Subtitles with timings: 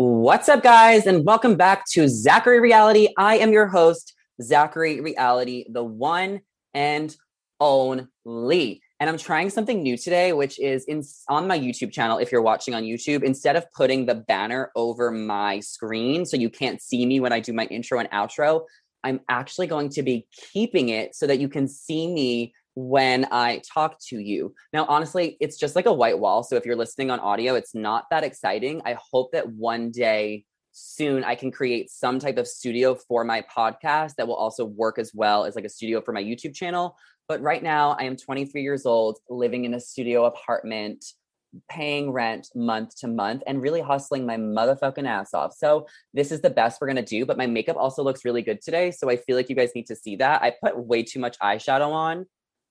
[0.00, 3.08] What's up, guys, and welcome back to Zachary Reality.
[3.18, 7.16] I am your host, Zachary Reality, the one and
[7.58, 8.80] only.
[9.00, 12.18] And I'm trying something new today, which is in, on my YouTube channel.
[12.18, 16.48] If you're watching on YouTube, instead of putting the banner over my screen so you
[16.48, 18.66] can't see me when I do my intro and outro,
[19.02, 23.60] I'm actually going to be keeping it so that you can see me when I
[23.74, 24.54] talk to you.
[24.72, 26.44] Now, honestly, it's just like a white wall.
[26.44, 28.80] So if you're listening on audio, it's not that exciting.
[28.84, 33.42] I hope that one day soon I can create some type of studio for my
[33.42, 36.96] podcast that will also work as well as like a studio for my YouTube channel.
[37.26, 41.04] But right now, I am 23 years old, living in a studio apartment,
[41.68, 45.52] paying rent month to month, and really hustling my motherfucking ass off.
[45.52, 47.26] So, this is the best we're gonna do.
[47.26, 48.92] But my makeup also looks really good today.
[48.92, 50.42] So, I feel like you guys need to see that.
[50.42, 52.24] I put way too much eyeshadow on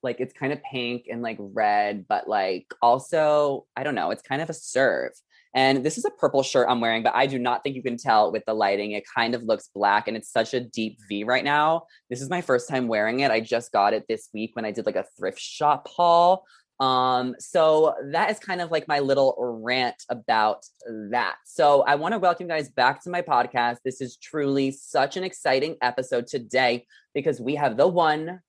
[0.04, 4.22] like it's kind of pink and like red, but like also, I don't know, it's
[4.22, 5.12] kind of a serve.
[5.54, 7.98] And this is a purple shirt I'm wearing, but I do not think you can
[7.98, 8.92] tell with the lighting.
[8.92, 11.84] It kind of looks black and it's such a deep V right now.
[12.10, 13.32] This is my first time wearing it.
[13.32, 16.46] I just got it this week when I did like a thrift shop haul.
[16.80, 20.64] Um, so that is kind of like my little rant about
[21.10, 21.38] that.
[21.46, 23.78] So I want to welcome you guys back to my podcast.
[23.84, 28.42] This is truly such an exciting episode today because we have the one,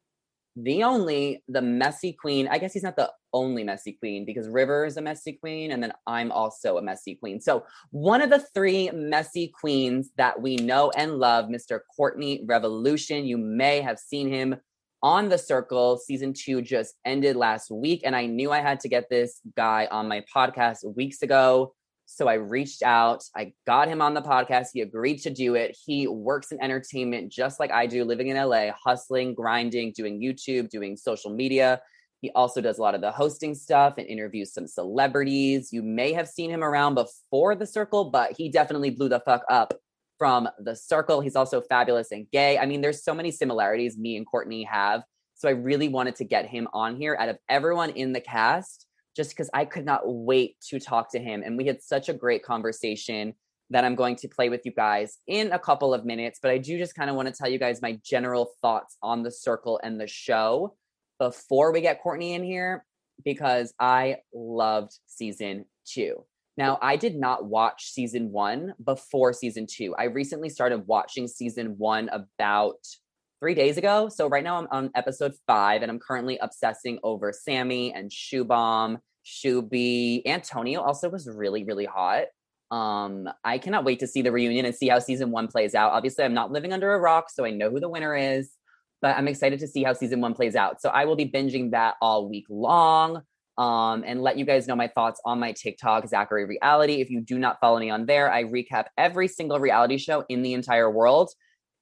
[0.62, 2.48] the only, the messy queen.
[2.48, 5.83] I guess he's not the only messy queen because River is a messy queen, and
[5.83, 7.41] then I'm also a messy queen.
[7.41, 11.81] So, one of the three messy queens that we know and love, Mr.
[11.95, 13.25] Courtney Revolution.
[13.25, 14.56] You may have seen him
[15.03, 15.98] on The Circle.
[15.98, 19.86] Season two just ended last week, and I knew I had to get this guy
[19.91, 21.75] on my podcast weeks ago.
[22.11, 24.69] So I reached out, I got him on the podcast.
[24.73, 25.77] He agreed to do it.
[25.84, 30.70] He works in entertainment just like I do, living in LA, hustling, grinding, doing YouTube,
[30.70, 31.83] doing social media.
[32.23, 35.70] He also does a lot of the hosting stuff and interviews some celebrities.
[35.70, 39.42] You may have seen him around before The Circle, but he definitely blew the fuck
[39.51, 39.75] up
[40.17, 41.20] from The Circle.
[41.20, 42.56] He's also fabulous and gay.
[42.56, 45.03] I mean, there's so many similarities me and Courtney have.
[45.34, 48.87] So I really wanted to get him on here out of everyone in the cast
[49.18, 51.42] just because I could not wait to talk to him.
[51.45, 53.34] And we had such a great conversation
[53.68, 56.39] that I'm going to play with you guys in a couple of minutes.
[56.40, 59.24] But I do just kind of want to tell you guys my general thoughts on
[59.24, 60.77] the circle and the show
[61.18, 62.86] before we get Courtney in here,
[63.24, 66.24] because I loved season two.
[66.56, 69.96] Now, I did not watch season one before season two.
[69.98, 72.79] I recently started watching season one about
[73.40, 74.08] three days ago.
[74.08, 78.98] So right now I'm on episode five and I'm currently obsessing over Sammy and Shubham,
[79.24, 80.22] Shuby.
[80.26, 82.24] Antonio also was really, really hot.
[82.70, 85.92] Um, I cannot wait to see the reunion and see how season one plays out.
[85.92, 88.50] Obviously, I'm not living under a rock, so I know who the winner is,
[89.00, 90.82] but I'm excited to see how season one plays out.
[90.82, 93.22] So I will be binging that all week long.
[93.56, 97.00] Um, and let you guys know my thoughts on my TikTok, Zachary Reality.
[97.00, 100.42] If you do not follow me on there, I recap every single reality show in
[100.42, 101.32] the entire world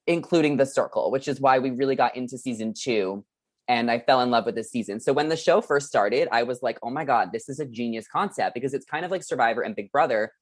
[0.06, 3.24] including The Circle, which is why we really got into season two.
[3.68, 5.00] And I fell in love with this season.
[5.00, 7.66] So when the show first started, I was like, oh my God, this is a
[7.66, 10.32] genius concept because it's kind of like Survivor and Big Brother,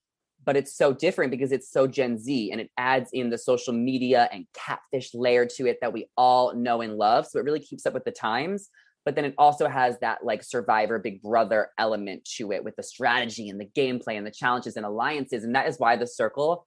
[0.45, 3.73] but it's so different because it's so Gen Z and it adds in the social
[3.73, 7.27] media and catfish layer to it that we all know and love.
[7.27, 8.69] So it really keeps up with the times.
[9.07, 12.83] But then it also has that like Survivor Big Brother element to it with the
[12.83, 15.45] strategy and the gameplay and the challenges and alliances.
[15.45, 16.67] And that is why The Circle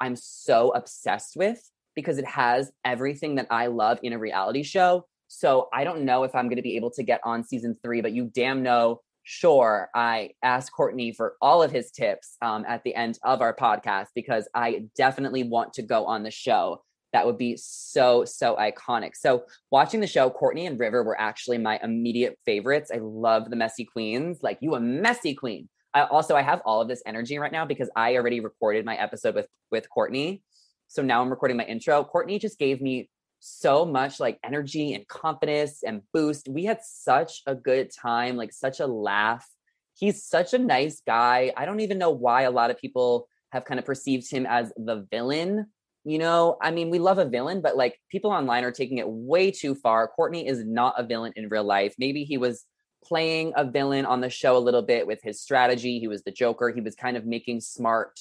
[0.00, 5.06] I'm so obsessed with because it has everything that I love in a reality show.
[5.28, 8.00] So I don't know if I'm going to be able to get on season three,
[8.00, 12.84] but you damn know, sure, I asked Courtney for all of his tips um, at
[12.84, 16.82] the end of our podcast because I definitely want to go on the show.
[17.12, 19.12] That would be so, so iconic.
[19.14, 22.90] So, watching the show, Courtney and River were actually my immediate favorites.
[22.92, 24.38] I love the messy queens.
[24.42, 25.68] Like, you a messy queen.
[25.94, 28.96] I also I have all of this energy right now because I already recorded my
[28.96, 30.42] episode with with Courtney.
[30.88, 32.04] So now I'm recording my intro.
[32.04, 33.08] Courtney just gave me
[33.40, 36.48] so much like energy and confidence and boost.
[36.48, 39.46] We had such a good time, like such a laugh.
[39.94, 41.52] He's such a nice guy.
[41.56, 44.72] I don't even know why a lot of people have kind of perceived him as
[44.76, 45.66] the villain.
[46.04, 49.08] You know, I mean, we love a villain, but like people online are taking it
[49.08, 50.08] way too far.
[50.08, 51.94] Courtney is not a villain in real life.
[51.98, 52.64] Maybe he was
[53.04, 55.98] playing a villain on the show a little bit with his strategy.
[55.98, 56.70] He was the Joker.
[56.70, 58.20] He was kind of making smart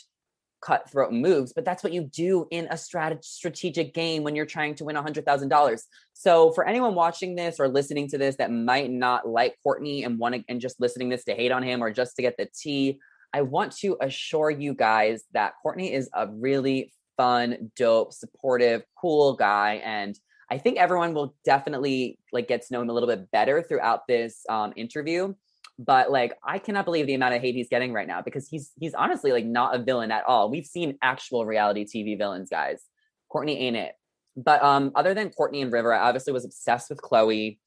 [0.64, 4.76] cutthroat moves, but that's what you do in a strat- strategic game when you're trying
[4.76, 5.82] to win $100,000.
[6.14, 10.18] So for anyone watching this or listening to this that might not like Courtney and
[10.18, 12.48] want to, and just listening this to hate on him or just to get the
[12.58, 13.00] tea,
[13.34, 19.34] I want to assure you guys that Courtney is a really fun, dope, supportive, cool
[19.34, 19.82] guy.
[19.84, 20.18] And
[20.50, 24.08] I think everyone will definitely like get to know him a little bit better throughout
[24.08, 25.34] this um, interview.
[25.80, 28.72] But like, I cannot believe the amount of hate he's getting right now because he's
[28.80, 30.50] he's honestly like not a villain at all.
[30.50, 32.84] We've seen actual reality TV villains, guys.
[33.30, 33.94] Courtney ain't it.
[34.36, 37.60] But um, other than Courtney and River, I obviously was obsessed with Chloe.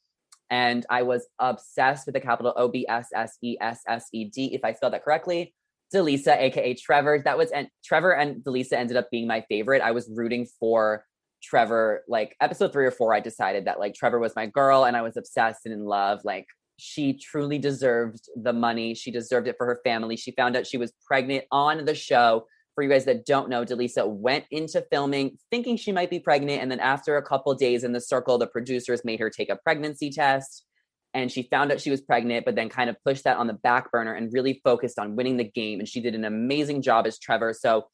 [0.50, 4.24] and I was obsessed with the capital O B S S E S S E
[4.24, 5.54] D, if I spelled that correctly.
[5.94, 7.22] DeLeesa, aka Trevor.
[7.24, 9.82] That was and Trevor and DeLeesa ended up being my favorite.
[9.82, 11.04] I was rooting for
[11.42, 12.04] Trevor.
[12.08, 15.02] Like episode three or four, I decided that like Trevor was my girl, and I
[15.02, 16.20] was obsessed and in love.
[16.24, 16.46] Like
[16.78, 18.94] she truly deserved the money.
[18.94, 20.16] She deserved it for her family.
[20.16, 22.46] She found out she was pregnant on the show.
[22.74, 26.60] For you guys that don't know, DeLeesa went into filming thinking she might be pregnant.
[26.60, 29.56] And then after a couple days in the circle, the producers made her take a
[29.56, 30.66] pregnancy test.
[31.14, 33.54] And she found out she was pregnant, but then kind of pushed that on the
[33.54, 35.78] back burner and really focused on winning the game.
[35.78, 37.54] And she did an amazing job as Trevor.
[37.54, 37.86] So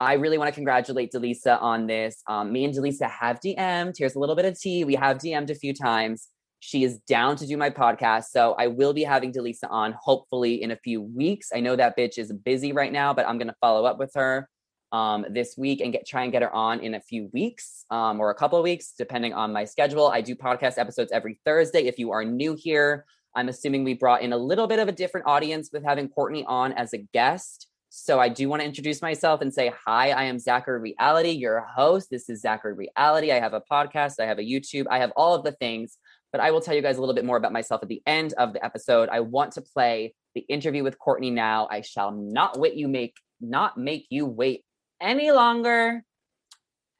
[0.00, 2.22] I really want to congratulate DeLeesa on this.
[2.28, 3.96] Um, me and DeLeesa have DM'd.
[3.96, 4.84] Here's a little bit of tea.
[4.84, 6.28] We have DM'd a few times.
[6.60, 8.24] She is down to do my podcast.
[8.26, 11.50] So I will be having DeLeesa on hopefully in a few weeks.
[11.54, 14.12] I know that bitch is busy right now, but I'm going to follow up with
[14.14, 14.48] her
[14.90, 18.20] um, this week and get try and get her on in a few weeks um,
[18.20, 20.08] or a couple of weeks, depending on my schedule.
[20.08, 21.86] I do podcast episodes every Thursday.
[21.86, 23.04] If you are new here,
[23.34, 26.44] I'm assuming we brought in a little bit of a different audience with having Courtney
[26.46, 27.68] on as a guest.
[27.90, 31.60] So I do want to introduce myself and say, hi, I am Zachary Reality, your
[31.60, 32.08] host.
[32.10, 33.32] This is Zachary Reality.
[33.32, 35.96] I have a podcast, I have a YouTube, I have all of the things
[36.32, 38.34] but I will tell you guys a little bit more about myself at the end
[38.34, 39.08] of the episode.
[39.08, 41.68] I want to play the interview with Courtney now.
[41.70, 44.64] I shall not wait you make not make you wait
[45.00, 46.02] any longer.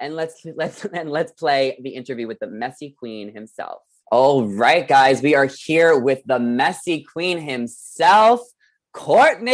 [0.00, 3.82] And let's let's and let's play the interview with the messy queen himself.
[4.10, 8.40] All right, guys, we are here with the messy queen himself,
[8.94, 9.52] Courtney.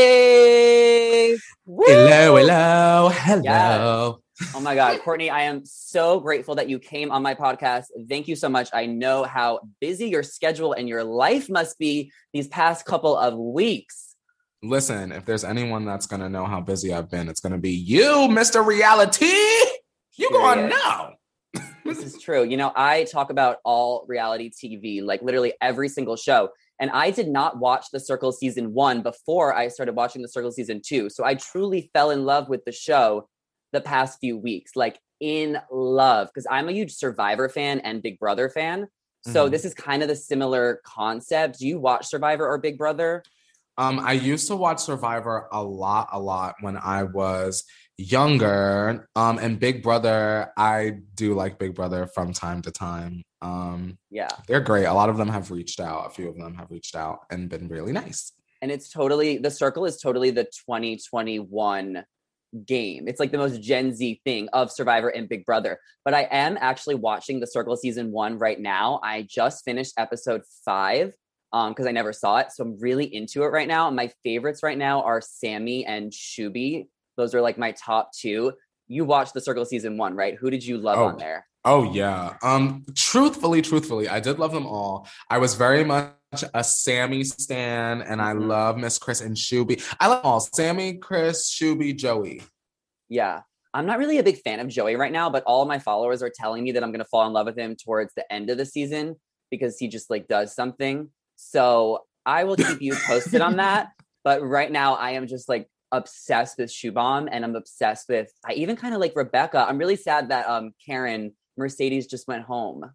[1.67, 1.85] Woo!
[1.87, 3.41] Hello, hello, hello.
[3.43, 4.24] Yes.
[4.55, 7.85] Oh my God, Courtney, I am so grateful that you came on my podcast.
[8.09, 8.69] Thank you so much.
[8.73, 13.35] I know how busy your schedule and your life must be these past couple of
[13.37, 14.17] weeks.
[14.63, 17.59] Listen, if there's anyone that's going to know how busy I've been, it's going to
[17.59, 18.65] be you, Mr.
[18.65, 19.27] Reality.
[20.17, 21.13] You going to know.
[21.85, 22.45] this is true.
[22.45, 26.51] You know, I talk about all reality TV, like literally every single show.
[26.81, 30.53] And I did not watch The Circle season one before I started watching The Circle
[30.53, 31.09] season two.
[31.09, 33.29] So I truly fell in love with the show
[33.75, 38.19] the past few weeks, like in love, because I'm a huge Survivor fan and Big
[38.19, 38.89] Brother fan.
[39.27, 39.53] So mm-hmm.
[39.53, 41.59] this is kind of the similar concept.
[41.59, 43.23] Do you watch Survivor or Big Brother?
[43.77, 47.65] Um, I used to watch Survivor a lot, a lot when I was
[47.97, 49.09] younger.
[49.17, 53.23] Um, and Big Brother, I do like Big Brother from time to time.
[53.43, 54.85] Um, yeah, they're great.
[54.85, 56.07] A lot of them have reached out.
[56.07, 58.33] A few of them have reached out and been really nice.
[58.63, 62.05] And it's totally the circle is totally the 2021
[62.67, 63.09] game.
[63.09, 65.79] It's like the most Gen Z thing of Survivor and Big Brother.
[66.05, 69.01] But I am actually watching The Circle season one right now.
[69.03, 71.15] I just finished episode five
[71.53, 72.53] because um, I never saw it.
[72.53, 73.87] So I'm really into it right now.
[73.87, 76.89] And my favorites right now are Sammy and Shuby.
[77.17, 78.53] Those are like my top two.
[78.89, 80.35] You watched The Circle season one, right?
[80.35, 81.05] Who did you love oh.
[81.05, 81.47] on there?
[81.65, 82.37] Oh yeah.
[82.43, 85.09] Um truthfully, truthfully, I did love them all.
[85.31, 86.11] I was very much
[86.55, 88.49] a Sammy stan and I mm-hmm.
[88.49, 89.83] love Miss Chris and Shuby.
[90.01, 92.43] I love all Sammy, Chris, Shuby, Joey.
[93.09, 93.43] Yeah.
[93.73, 96.33] I'm not really a big fan of Joey right now, but all my followers are
[96.35, 98.57] telling me that I'm going to fall in love with him towards the end of
[98.57, 99.17] the season
[99.51, 101.11] because he just like does something.
[101.37, 103.89] So I will keep you posted on that.
[104.23, 108.55] But right now, I am just like obsessed with Shubham and I'm obsessed with, I
[108.55, 109.67] even kind of like Rebecca.
[109.69, 112.91] I'm really sad that um Karyn Mercedes just went home.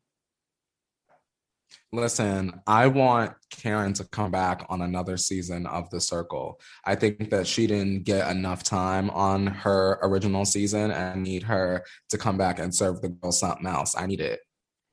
[1.91, 6.59] Listen, I want Karyn to come back on another season of The Circle.
[6.85, 11.83] I think that she didn't get enough time on her original season and need her
[12.09, 13.95] to come back and serve the girl something else.
[13.97, 14.39] I need it.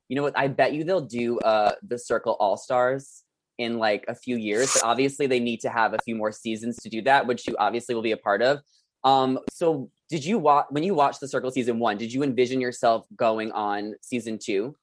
[0.09, 0.38] You know what?
[0.38, 3.25] I bet you they'll do uh The Circle All Stars
[3.59, 6.76] in like a few years, but obviously they need to have a few more seasons
[6.76, 8.61] to do that, which you obviously will be a part of.
[9.04, 12.61] Um, so did you watch when you watched The Circle season one, did you envision
[12.61, 14.76] yourself going on season two?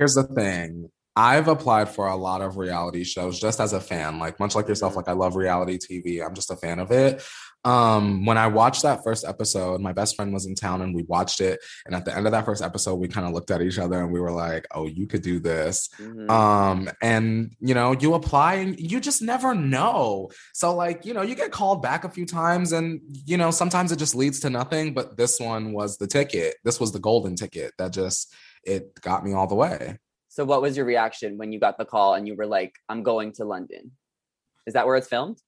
[0.00, 0.90] Here's the thing.
[1.14, 4.66] I've applied for a lot of reality shows just as a fan, like much like
[4.66, 6.24] yourself, like I love reality TV.
[6.24, 7.22] I'm just a fan of it.
[7.66, 11.02] Um, when I watched that first episode, my best friend was in town and we
[11.02, 11.60] watched it.
[11.84, 14.02] And at the end of that first episode, we kind of looked at each other
[14.02, 15.90] and we were like, oh, you could do this.
[16.00, 16.30] Mm-hmm.
[16.30, 20.30] Um, and you know, you apply and you just never know.
[20.54, 23.92] So, like, you know, you get called back a few times and you know, sometimes
[23.92, 24.94] it just leads to nothing.
[24.94, 26.54] But this one was the ticket.
[26.64, 28.32] This was the golden ticket that just
[28.64, 29.98] it got me all the way.
[30.28, 33.02] So, what was your reaction when you got the call and you were like, I'm
[33.02, 33.92] going to London?
[34.66, 35.38] Is that where it's filmed?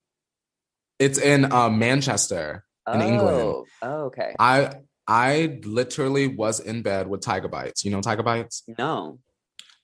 [0.99, 3.07] It's in uh, Manchester, in oh.
[3.07, 3.67] England.
[3.83, 4.35] Oh, okay.
[4.39, 4.73] I
[5.07, 7.85] I literally was in bed with Tyga Bites.
[7.85, 8.63] You know Tyga Bites?
[8.79, 9.19] No.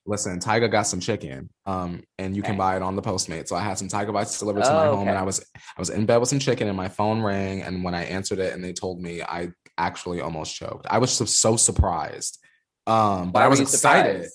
[0.06, 2.50] listen, Tyga got some chicken, um, and you Okay.
[2.52, 3.46] can buy it on the Postmate.
[3.46, 5.18] So I had some Tyga bites delivered to Oh, my home, and.
[5.18, 7.94] I was I was in bed with some chicken, and my phone rang, and when
[7.94, 10.86] I answered it, and they told me, I actually almost choked.
[10.88, 12.38] I was so, so surprised,
[12.88, 14.12] um, but Why I was excited.
[14.14, 14.34] surprised?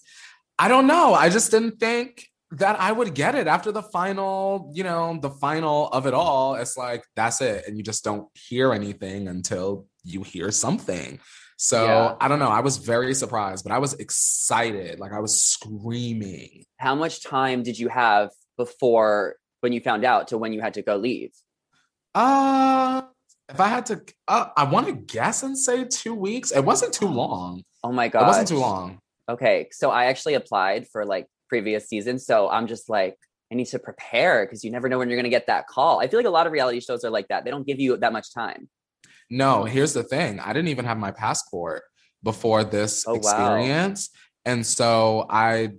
[0.60, 1.14] I don't know.
[1.14, 5.32] I just didn't think that I would get it after the final, you know, the
[5.32, 6.54] final of it all.
[6.56, 7.68] It's like that's it.
[7.68, 11.20] And you just don't hear anything until you hear something.
[11.58, 12.16] So Yeah.
[12.22, 12.50] I don't know.
[12.50, 15.00] I was very surprised, but I was excited.
[15.00, 16.66] Like I was screaming.
[16.78, 20.76] How much time did you have before when you found out to when you had
[20.76, 21.32] to go leave?
[22.14, 23.02] Uh
[23.50, 26.52] if I had to uh, I want to guess and say two weeks.
[26.52, 27.64] It wasn't too long.
[27.84, 28.24] Oh my god.
[28.24, 29.00] It wasn't too long.
[29.30, 29.68] Okay.
[29.72, 32.26] So I actually applied for like previous seasons.
[32.26, 33.16] So I'm just like,
[33.52, 36.00] I need to prepare because you never know when you're gonna get that call.
[36.00, 37.46] I feel like a lot of reality shows are like that.
[37.46, 38.70] They don't give you that much time.
[39.30, 40.40] No, here's the thing.
[40.40, 41.84] I didn't even have my passport
[42.24, 43.18] before this Oh, wow.
[43.18, 44.10] experience.
[44.46, 45.74] And so I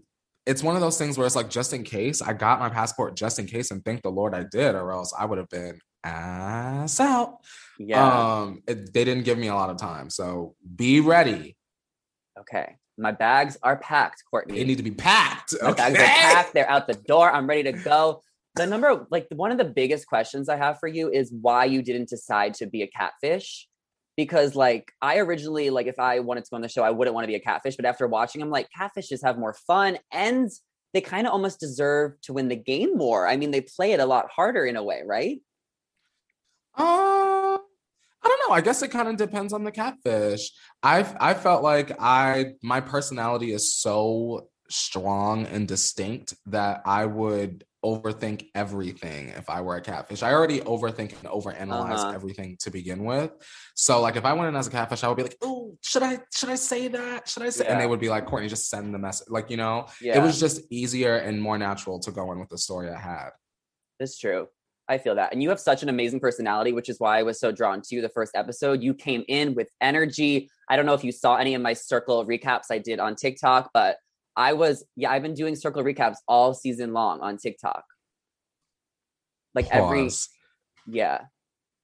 [0.47, 3.17] it's one of those things where it's like just in case I got my passport
[3.17, 5.79] just in case and thank the Lord I did or else I would have been
[6.05, 7.39] ass out.
[7.79, 8.41] Yeah.
[8.43, 10.11] Um it, they didn't give me a lot of time.
[10.11, 11.57] So be ready.
[12.41, 12.77] Okay.
[12.97, 14.59] My bags are packed, Courtney.
[14.59, 15.55] They need to be packed.
[15.61, 16.55] My bags are packed.
[16.55, 17.31] They're out the door.
[17.31, 18.23] I'm ready to go.
[18.55, 21.83] The number, like one of the biggest questions I have for you is why you
[21.83, 23.67] didn't decide to be a catfish.
[24.17, 27.17] Because like I originally, like if I wanted to go on the show, I wouldn't
[27.17, 27.75] want to be a catfish.
[27.75, 30.49] But after watching them, like catfishes have more fun and
[30.93, 33.27] they kind of almost deserve to win the game more.
[33.27, 35.41] I mean, they play it a lot harder in a way, right?
[36.77, 37.24] Uh,
[38.25, 38.55] I don't know.
[38.55, 40.51] I guess it kind of depends on the catfish.
[40.83, 47.65] I've I felt like I my personality is so strong and distinct that I would
[47.85, 50.23] overthink everything if I were a catfish.
[50.23, 52.13] I already overthink and overanalyze Uh-huh.
[52.15, 53.31] everything to begin with.
[53.75, 56.03] So like if I went in as a catfish, I would be like, oh, should
[56.03, 57.29] I should I say that?
[57.29, 57.67] Should I say?
[57.67, 59.27] And they would be like, Courtney, just send the message.
[59.29, 62.49] Like you know, Yeah, it was just easier and more natural to go in with
[62.49, 63.29] the story I had.
[64.01, 64.49] It's true.
[64.89, 65.33] I feel that.
[65.33, 67.95] And you have such an amazing personality, which is why I was so drawn to
[67.95, 68.83] you the first episode.
[68.83, 70.51] You came in with energy.
[70.69, 73.71] I don't know if you saw any of my circle recaps I did on TikTok,
[73.73, 73.97] but
[74.37, 77.85] I was, yeah, I've been doing circle recaps all season long on TikTok.
[79.55, 80.11] Like every,
[80.87, 81.23] yeah.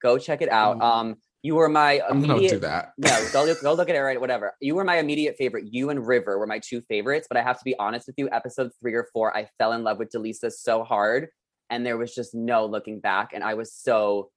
[0.01, 0.79] Go check it out.
[0.79, 0.83] Mm.
[0.83, 2.93] Um, you were my I'm gonna do immediate, that.
[2.97, 4.19] yeah, go look, go look at it right.
[4.19, 4.53] Whatever.
[4.61, 5.65] You were my immediate favorite.
[5.71, 7.27] You and River were my two favorites.
[7.27, 8.29] But I have to be honest with you.
[8.31, 11.29] Episode three or four, I fell in love with DeLeesa so hard,
[11.71, 13.31] and there was just no looking back.
[13.33, 14.29] And I was so,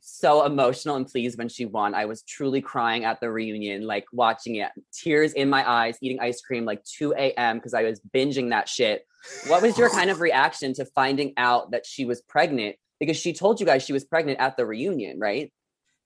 [0.00, 1.94] so emotional and pleased when she won.
[1.94, 6.20] I was truly crying at the reunion, like watching it, tears in my eyes, eating
[6.20, 7.56] ice cream like 2 a.m.
[7.56, 9.06] because I was binging that shit.
[9.48, 12.76] What was your kind of reaction to finding out that she was pregnant?
[13.00, 15.50] Because she told you guys she was pregnant at the reunion, right?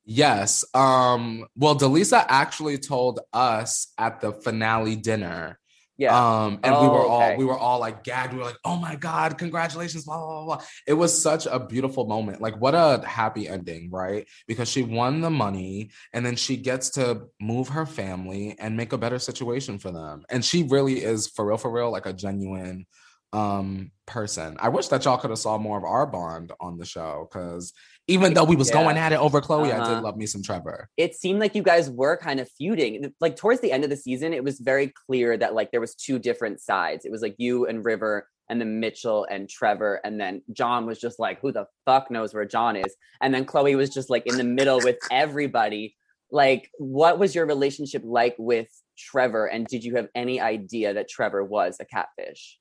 [0.04, 0.64] Yes.
[0.72, 5.58] Um, well, DeLeesa actually told us at the finale dinner.
[5.98, 6.16] Yeah.
[6.16, 7.36] Um, and we were Oh, all okay.
[7.36, 8.32] we were all like gagged.
[8.32, 10.64] We were like, oh my God, congratulations, blah, blah, blah, blah.
[10.86, 12.40] It was such a beautiful moment.
[12.40, 14.26] Like, what a happy ending, right?
[14.46, 18.92] Because she won the money and then she gets to move her family and make
[18.92, 20.22] a better situation for them.
[20.30, 22.86] And she really is for real, for real, like a genuine
[23.34, 24.56] um person.
[24.58, 27.74] I wish that y'all could have saw more of our bond on the show because
[28.08, 28.74] even though we was Yeah.
[28.82, 29.94] going at it over Chloe, I Uh-huh.
[29.96, 30.88] did love me some Trevor.
[30.96, 33.14] it seemed like you guys were kind of feuding.
[33.20, 35.94] Like towards the end of the season, it was very clear that like there was
[35.94, 37.04] two different sides.
[37.04, 40.98] It was like you and River, and then Mitchell and Trevor, and then John was
[40.98, 42.96] just like, who the fuck knows where John is?
[43.20, 45.94] And then Chloe was just like in the middle with everybody.
[46.30, 49.46] Like, what was your relationship like with Trevor?
[49.46, 52.58] And did you have any idea that Trevor was a catfish?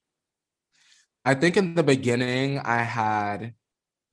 [1.25, 3.53] I think in the beginning I had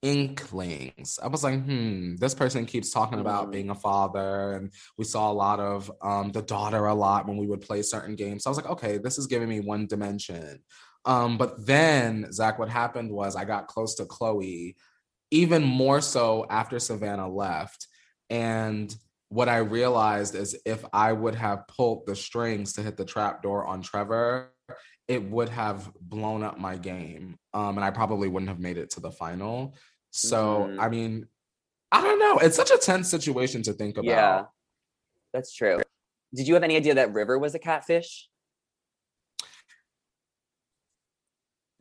[0.04, 1.18] inklings.
[1.23, 3.52] I was like, hmm, this person keeps talking about Mm.
[3.52, 7.38] being a father, and we saw a lot of um, the daughter a lot when
[7.38, 8.44] we would play certain games.
[8.44, 10.62] So I was like, okay, this is giving me one dimension.
[11.06, 14.76] Um, but then, Zach, what happened was I got close to Chloe,
[15.30, 17.88] even more so after Savannah left.
[18.28, 18.94] And
[19.30, 23.42] what I realized is if I would have pulled the strings to hit the trap
[23.42, 24.52] door on Trevor,
[25.08, 27.37] it would have blown up my game.
[27.52, 29.75] Um, and I probably wouldn't have made it to the final.
[30.14, 30.80] So, Mhm.
[30.80, 31.28] I mean,
[31.90, 32.38] I don't know.
[32.38, 34.06] It's such a tense situation to think about.
[34.06, 34.44] Yeah,
[35.33, 35.80] that's true.
[36.33, 38.28] Did you have any idea that River was a catfish?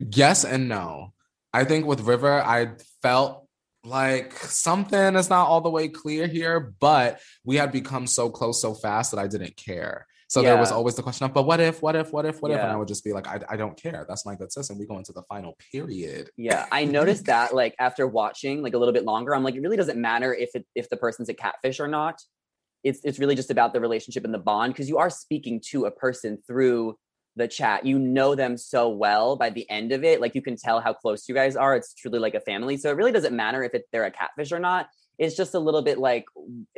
[0.00, 1.14] Yes and no.
[1.52, 3.48] I think with River, I felt
[3.84, 8.60] like something is not all the way clear here, but we had become so close
[8.60, 10.08] so fast that I didn't care.
[10.28, 12.50] So there was always the question of, but what if, what if, what if, what
[12.50, 12.58] if?
[12.58, 14.04] And I would just be like, I, I don't care.
[14.08, 14.70] That's my good sis.
[14.70, 16.30] And we go into the final period.
[16.36, 19.60] Yeah, I noticed that like after watching like a little bit longer, I'm like, it
[19.60, 22.20] really doesn't matter if it if the person's a catfish or not.
[22.82, 25.86] It's it's really just about the relationship and the bond because you are speaking to
[25.86, 26.96] a person through
[27.36, 27.84] the chat.
[27.84, 30.20] You know them so well by the end of it.
[30.20, 31.76] Like you can tell how close you guys are.
[31.76, 32.76] It's truly like a family.
[32.76, 34.88] So it really doesn't matter if it, they're a catfish or not.
[35.18, 36.24] It's just a little bit like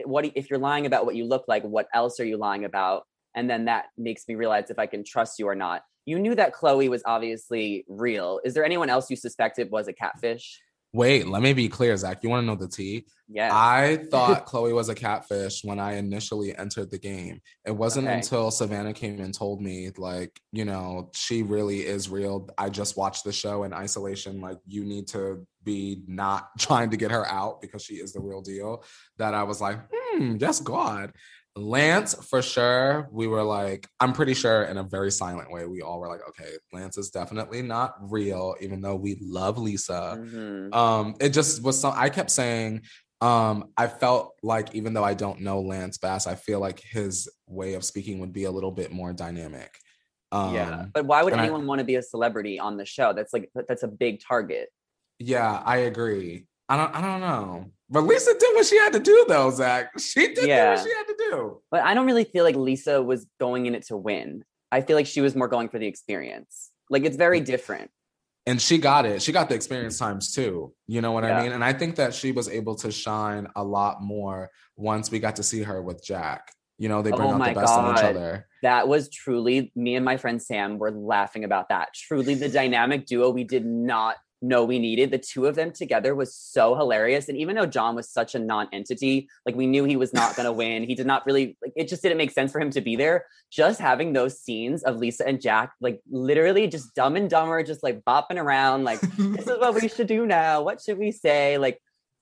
[0.05, 3.05] what if you're lying about what you look like, what else are you lying about?
[3.37, 5.83] And then that makes me realize if I can trust you or not.
[6.07, 8.40] You knew that Chloe was obviously real.
[8.45, 10.61] Is there anyone else you suspected was a catfish?
[10.93, 12.23] Wait, let me be clear, Zach.
[12.23, 13.05] You want to know the tea?
[13.28, 13.50] Yeah.
[13.52, 17.43] I thought Chloe was a catfish when I initially entered the game.
[17.66, 18.16] It wasn't Okay.
[18.16, 22.49] until Savannah came and told me, like, you know, she really is real.
[22.57, 24.40] I just watched the show in isolation.
[24.40, 28.21] Like, you need to be not trying to get her out because she is the
[28.21, 28.83] real deal.
[29.19, 31.12] That I was like, hmm, yes, God.
[31.57, 35.81] Lance, for sure, we were like, I'm pretty sure in a very silent way, we
[35.81, 40.75] all were like, okay, Lance is definitely not real, even though we love Lisa Mhm.
[40.75, 42.83] um it just was some i kept saying
[43.21, 47.29] um i felt like even though i don't know lance bass i feel like his
[47.47, 49.73] way of speaking would be a little bit more dynamic
[50.33, 50.87] um yeah.
[50.93, 53.13] But why would and I- anyone want to be a celebrity on the show?
[53.15, 54.69] That's like that's a big target.
[55.19, 59.00] yeah i agree i don't i don't know but lisa did what she had to
[59.00, 60.75] do though zach she did Yeah.
[60.75, 63.75] what she had to do But I don't really feel like Lisa was going in
[63.75, 64.45] it to win.
[64.73, 66.71] I feel like she was more going for the experience.
[66.90, 67.90] Like it's very different.
[68.47, 71.38] and she got it she got the experience times too you know what Yeah.
[71.38, 75.11] i mean and i think that she was able to shine a lot more once
[75.11, 76.43] we got to see her with jack
[76.78, 79.95] you know they bring Oh out the best in each other That was truly me
[79.99, 81.87] and my friend Sam were laughing about that.
[81.95, 84.14] Truly the dynamic duo we did not
[84.47, 85.11] know we needed.
[85.11, 87.29] The two of them together was so hilarious.
[87.29, 90.47] And even though John was such a non-entity, like we knew he was not going
[90.47, 90.85] to win.
[90.85, 93.26] He did not really like it just didn't make sense for him to be there.
[93.50, 97.83] Just having those scenes of Lisa and Jack like literally just dumb and dumber just
[97.83, 100.62] like bopping around like this is what we should do now.
[100.62, 101.59] What should we say?
[101.59, 101.81] Like,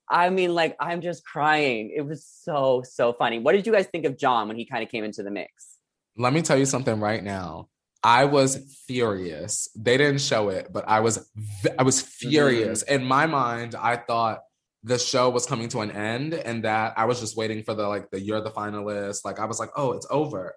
[0.08, 1.90] I mean, like, I'm just crying.
[1.96, 3.38] It was so, so funny.
[3.38, 5.74] What did you guys think of John when he kind of came into the mix?
[6.16, 7.68] let me tell you something right now.
[8.04, 9.68] I was furious.
[9.74, 11.30] They didn't show it, but I was
[11.78, 12.82] I was furious.
[12.82, 14.40] In my mind, I thought
[14.82, 17.88] the show was coming to an end and that I was just waiting for the
[17.88, 19.24] like the you're the finalist.
[19.24, 20.54] Like I was like, "Oh, it's over."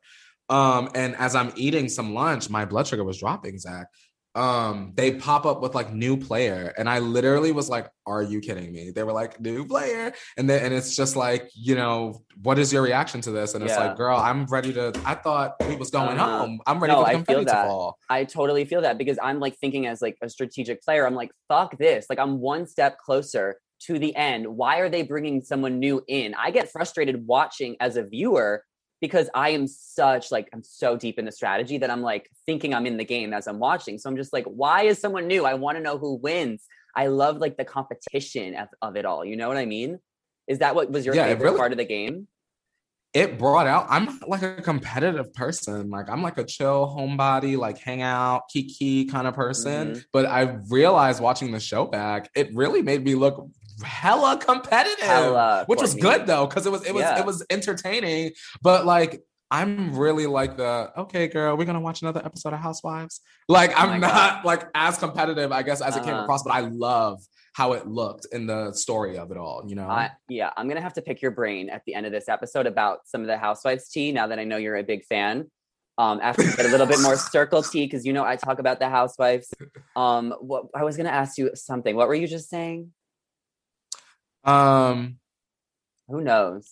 [0.49, 3.87] Um and as I'm eating some lunch, my blood sugar was dropping, Zach.
[4.37, 8.39] Um they pop up with like new player and I literally was like, "Are you
[8.39, 12.21] kidding me?" They were like, "New player." And then and it's just like, you know,
[12.43, 13.55] what is your reaction to this?
[13.55, 14.93] And it's like, girl, I'm ready to.
[15.05, 16.37] I thought we was going Uh-huh.
[16.39, 16.61] home.
[16.67, 17.97] I'm ready No, for the I feel confetti to fall.
[18.09, 21.31] I totally feel that because I'm like thinking as like a strategic player, I'm like,
[21.47, 22.05] fuck this.
[22.09, 24.47] Like, I'm one step closer to the end.
[24.47, 26.35] Why are they bringing someone new in?
[26.35, 28.63] I get frustrated watching as a viewer
[29.01, 32.73] because I am such like I'm so deep in the strategy that I'm like thinking
[32.73, 33.97] I'm in the game as I'm watching.
[33.99, 35.45] So I'm just like, why is someone new?
[35.45, 36.65] I want to know who wins.
[36.95, 39.23] I love like the competition of, of it all.
[39.23, 39.99] You know what I mean?
[40.47, 42.27] Is that what was your Yeah, favorite really- part of the game?
[43.13, 43.87] It brought out.
[43.89, 45.89] I'm not like a competitive person.
[45.89, 49.93] Like I'm like a chill homebody, like hang out, kiki kind of person.
[49.93, 50.03] Mhm.
[50.11, 53.49] But I realized watching the show back, it really made me look
[53.83, 55.05] hella competitive.
[55.05, 57.19] Hella, which was good though because it was it was Yeah.
[57.19, 62.21] it was entertaining but like i'm really like the okay girl we're gonna watch another
[62.25, 66.13] episode of housewives like Oh i'm not like as competitive i guess as it came
[66.15, 66.23] Uh-huh.
[66.23, 67.21] across but i love
[67.53, 69.87] how it looked in the story of it all you know
[70.29, 72.99] yeah, I'm gonna have to pick your brain at the end of this episode about
[73.05, 74.11] some of the Housewives tea.
[74.11, 75.49] Now that I know you're a big fan,
[75.97, 78.59] um, after we get a little bit more circle tea because you know I talk
[78.59, 79.51] about the Housewives.
[79.95, 81.95] Um, what I was gonna ask you something.
[81.95, 82.91] What were you just saying?
[84.47, 85.17] Um
[86.07, 86.69] Who knows?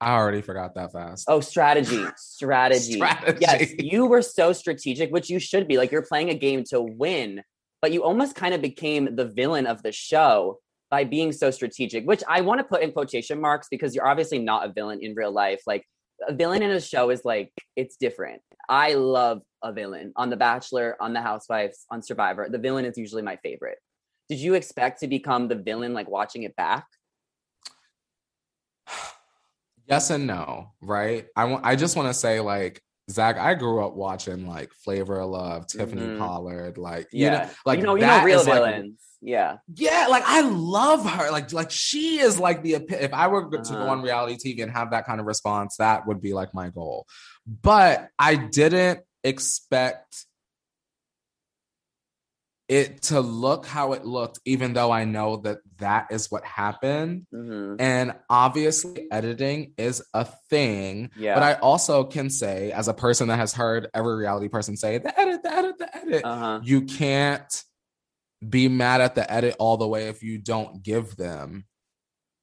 [0.00, 2.92] i already forgot that fast Oh, strategy, strategy.
[2.96, 3.38] Strategy.
[3.40, 5.76] Yes, you were so strategic, which you should be.
[5.78, 7.42] Like you're playing a game to win,
[7.80, 10.58] but you almost kind of became the villain of the show
[10.90, 14.38] by being so strategic, which I want to put in quotation marks because you're obviously
[14.38, 15.62] not a villain in real life.
[15.66, 15.84] Like
[16.28, 18.42] a villain in a show is like it's different.
[18.68, 22.48] I love a villain on The Bachelor, on The Housewives, on Survivor.
[22.50, 23.78] The villain is usually my favorite.
[24.28, 26.86] Did you expect to become the villain like watching it back?
[29.88, 33.84] yes and no right i want i just want to say like Zach, I grew
[33.86, 36.18] up watching like Flavor of Love, Tiffany Mhm.
[36.18, 39.00] Pollard, like you know, like you know, you that know real is, like, villains.
[39.20, 41.30] yeah, Yeah, like I love her.
[41.30, 43.90] Like, like she is like the if I were to go Uh-huh.
[43.90, 47.06] on reality TV and have that kind of response, that would be like my goal.
[47.46, 50.26] But I didn't expect
[52.68, 57.26] it to look how it looked, even though I know that that is what happened.
[57.32, 57.76] Mhm.
[57.80, 61.10] And obviously, editing is a thing.
[61.16, 61.34] yeah.
[61.34, 64.98] But I also can say, as a person that has heard every reality person say,
[64.98, 66.60] the edit, the edit, the edit, uh huh.
[66.64, 67.62] you can't
[68.46, 71.66] be mad at the edit all the way if you don't give them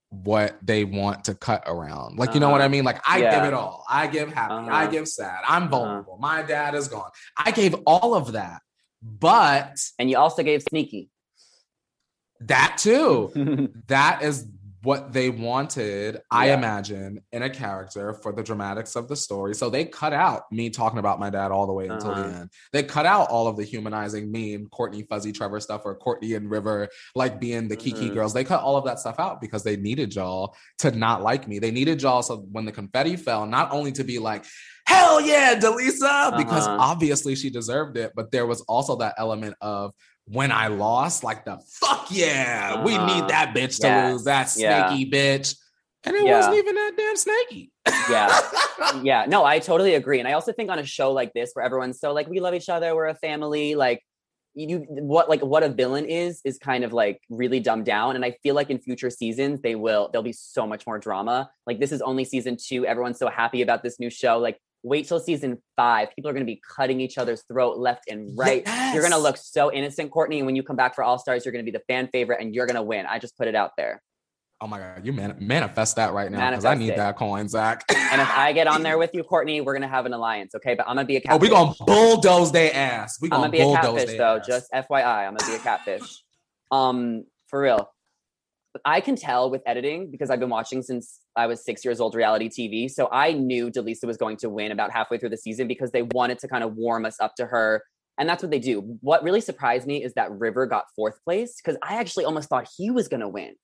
[0.10, 2.18] what they want to cut around.
[2.18, 2.70] Like, you know what I Uh-huh.
[2.72, 2.84] mean?
[2.86, 3.36] Like, I Yeah.
[3.36, 3.84] give it all.
[3.90, 4.54] I give happy.
[4.54, 4.88] I Uh-huh.
[4.92, 5.40] give sad.
[5.48, 6.18] I'm vulnerable.
[6.20, 7.10] My dad is gone.
[7.36, 8.62] I gave all of that.
[9.04, 11.10] But And you also gave sneaky.
[12.42, 14.48] that too, that is
[14.82, 19.56] what they wanted, I imagine, in a character for the dramatics of the story.
[19.56, 22.40] So they cut out me talking about my dad all the way until the Uh-huh.
[22.42, 22.50] end.
[22.74, 26.34] They cut out all of the humanizing me and Courtney Fuzzy Trevor stuff or Courtney
[26.34, 28.14] and River like being the Kiki Mhm.
[28.14, 28.34] girls.
[28.34, 31.60] They cut all of that stuff out because they needed y'all to not like me.
[31.60, 34.44] They needed y'all so when the confetti fell, not only to be like,
[34.86, 36.78] hell yeah, DeLeesa, because Uh-huh.
[36.80, 39.94] obviously she deserved it, but there was also that element of
[40.26, 43.06] when I lost, like the fuck yeah, we Uh-huh.
[43.06, 44.12] need that bitch to Yes.
[44.14, 44.88] lose, that Yeah.
[44.88, 45.58] snaky bitch.
[46.06, 46.36] And it Yeah.
[46.38, 47.72] wasn't even that damn snaky.
[48.10, 48.40] Yeah.
[49.04, 51.64] yeah no i totally agree and i also think on a show like this where
[51.66, 54.02] everyone's so like we love each other we're a family like
[54.56, 58.24] you what like what a villain is is kind of like really dumbed down and
[58.26, 61.80] i feel like in future seasons they will there'll be so much more drama like
[61.80, 65.20] this is only season two everyone's so happy about this new show like wait till
[65.20, 69.02] season five people are going to be cutting each other's throat left and right you're
[69.02, 71.52] going to look so innocent courtney and when you come back for all stars you're
[71.54, 73.56] going to be the fan favorite and you're going to win i just put it
[73.56, 74.02] out there
[74.62, 76.96] Oh my god, you man- manifest that right now because I need it.
[76.96, 77.84] that coin, Zach.
[77.90, 80.56] and if i get on there with you courtney we're going to have an alliance
[80.56, 81.78] okay but i'm going to be a oh, we catfish.
[81.80, 83.18] gonna bulldoze their ass.
[83.22, 84.38] We I'm gonna gonna be a bulldoze catfish though.
[84.38, 84.48] ass.
[84.48, 86.24] Just FYI, I'm gonna be a catfish.
[86.72, 87.90] um, for real.
[88.86, 92.16] I can tell with editing because I've been watching since I was six years old
[92.16, 92.90] reality TV.
[92.90, 96.04] So I knew DeLeesa was going to win about halfway through the season because they
[96.04, 97.84] wanted to kind of warm us up to her.
[98.18, 98.98] And that's what they do.
[99.02, 102.70] What really surprised me is that River got fourth place because I actually almost thought
[102.78, 103.56] he was going to win.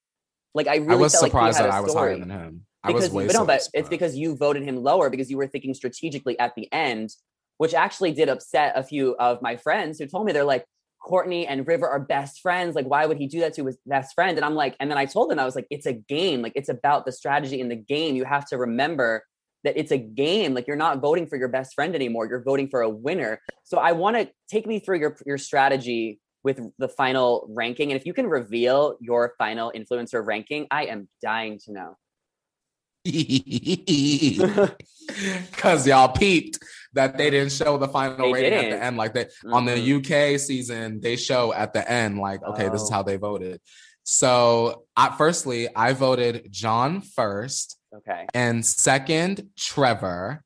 [0.56, 2.66] Like I really I was felt surprised like that I was higher than him.
[2.84, 5.48] I because was but no, but it's because you voted him lower because you were
[5.48, 7.12] thinking strategically at the end,
[7.58, 10.66] which actually did upset a few of my friends who told me they're like,
[11.02, 12.76] Courtney and River are best friends.
[12.76, 14.38] Like, why would he do that to his best friend?
[14.38, 16.42] And I'm like, and then I told him, I was like, it's a game.
[16.42, 18.16] Like, it's about the strategy in the game.
[18.16, 19.24] You have to remember
[19.64, 20.54] that it's a game.
[20.54, 22.28] Like, you're not voting for your best friend anymore.
[22.28, 23.42] You're voting for a winner.
[23.64, 27.92] So I want to take me through your your strategy with the final ranking.
[27.92, 31.98] And if you can reveal your final influencer ranking, I am dying to know.
[35.52, 36.60] Because y'all peeped
[36.94, 38.80] that they didn't show the final They rating at didn't.
[38.80, 38.98] the end.
[38.98, 39.76] Like they on Mhm.
[39.76, 42.94] the UK season, they show at the end, like, okay, this is Oh.
[42.96, 43.60] how they voted.
[44.04, 48.28] So I firstly, I voted John first, Okay.
[48.34, 50.44] and second, Trevor,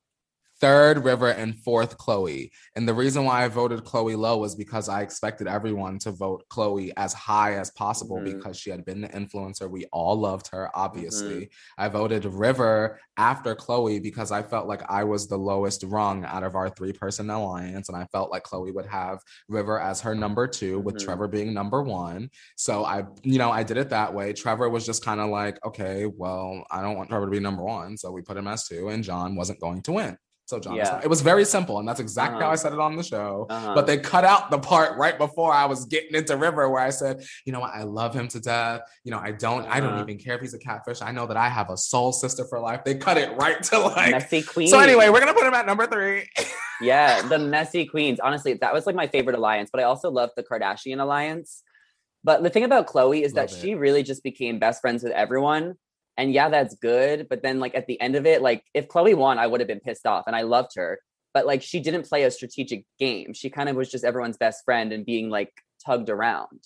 [0.60, 2.50] third, River, and fourth, Chloe.
[2.76, 6.44] And the reason why I voted Chloe low was because I expected everyone to vote
[6.48, 8.24] Chloe as high as possible Mhm.
[8.36, 9.68] because she had been the influencer.
[9.68, 10.80] We all loved her, Mm-hmm.
[10.80, 11.50] obviously.
[11.76, 16.42] I voted River after Chloe because I felt like I was the lowest rung out
[16.42, 17.88] of our three person alliance.
[17.88, 21.04] And I felt like Chloe would have River as her number 2 with Mhm.
[21.04, 22.30] Trevor being number one.
[22.56, 24.32] So I, you know, I did it that way.
[24.32, 27.62] Trevor was just kind of like, okay, well, I don't want Trevor to be number
[27.62, 27.96] one.
[27.96, 30.18] So we put him as two, and John wasn't going to win.
[30.46, 31.00] So John, Yeah.
[31.02, 31.78] it was very simple.
[31.78, 32.52] And that's exactly how Uh-huh.
[32.52, 33.46] I said it on the show.
[33.48, 33.74] Uh-huh.
[33.74, 36.90] But they cut out the part right before I was getting into River where I
[36.90, 38.82] said, you know what, I love him to death.
[39.04, 40.02] You know, I don't, I don't Uh-huh.
[40.02, 41.00] even care if he's a catfish.
[41.00, 42.84] I know that I have a soul sister for life.
[42.84, 44.10] They cut it right to like.
[44.10, 44.68] messy queen.
[44.74, 46.28] So anyway, we're gonna put him at number three.
[46.82, 48.20] yeah, the messy queens.
[48.20, 51.62] Honestly, that was like my favorite alliance, but I also love the Kardashian alliance.
[52.22, 53.56] But the thing about Chloe is that it.
[53.58, 55.76] she really just became best friends with everyone.
[56.16, 57.26] And yeah, that's good.
[57.28, 59.66] But then, like, at the end of it, like, if Chloe won, I would have
[59.68, 61.00] been pissed off and I loved her.
[61.32, 63.34] But like, she didn't play a strategic game.
[63.34, 65.50] She kind of was just everyone's best friend and being like
[65.84, 66.60] tugged around.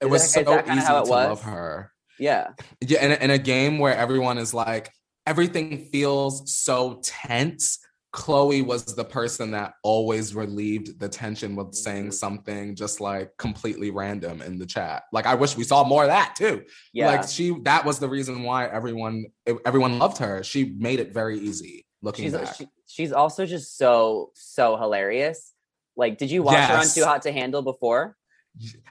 [0.00, 1.28] It Is was that- so is that kinda easy how it to was?
[1.28, 1.92] love her.
[2.18, 2.50] Yeah.
[2.80, 4.92] Yeah, in a, in a game where everyone is like,
[5.26, 7.78] everything feels so tense.
[8.14, 12.14] Chloe was the person that always relieved the tension with saying Mhm.
[12.14, 15.02] something just like completely random in the chat.
[15.12, 16.64] Like I wish we saw more of that too.
[16.92, 17.08] Yeah.
[17.08, 19.24] Like she that was the reason why everyone
[19.66, 20.44] everyone loved her.
[20.44, 22.54] She made it very easy looking she's back.
[22.54, 25.52] she, she's also just so so hilarious.
[25.96, 28.16] Like, did you watch her on Too Hot to Handle before?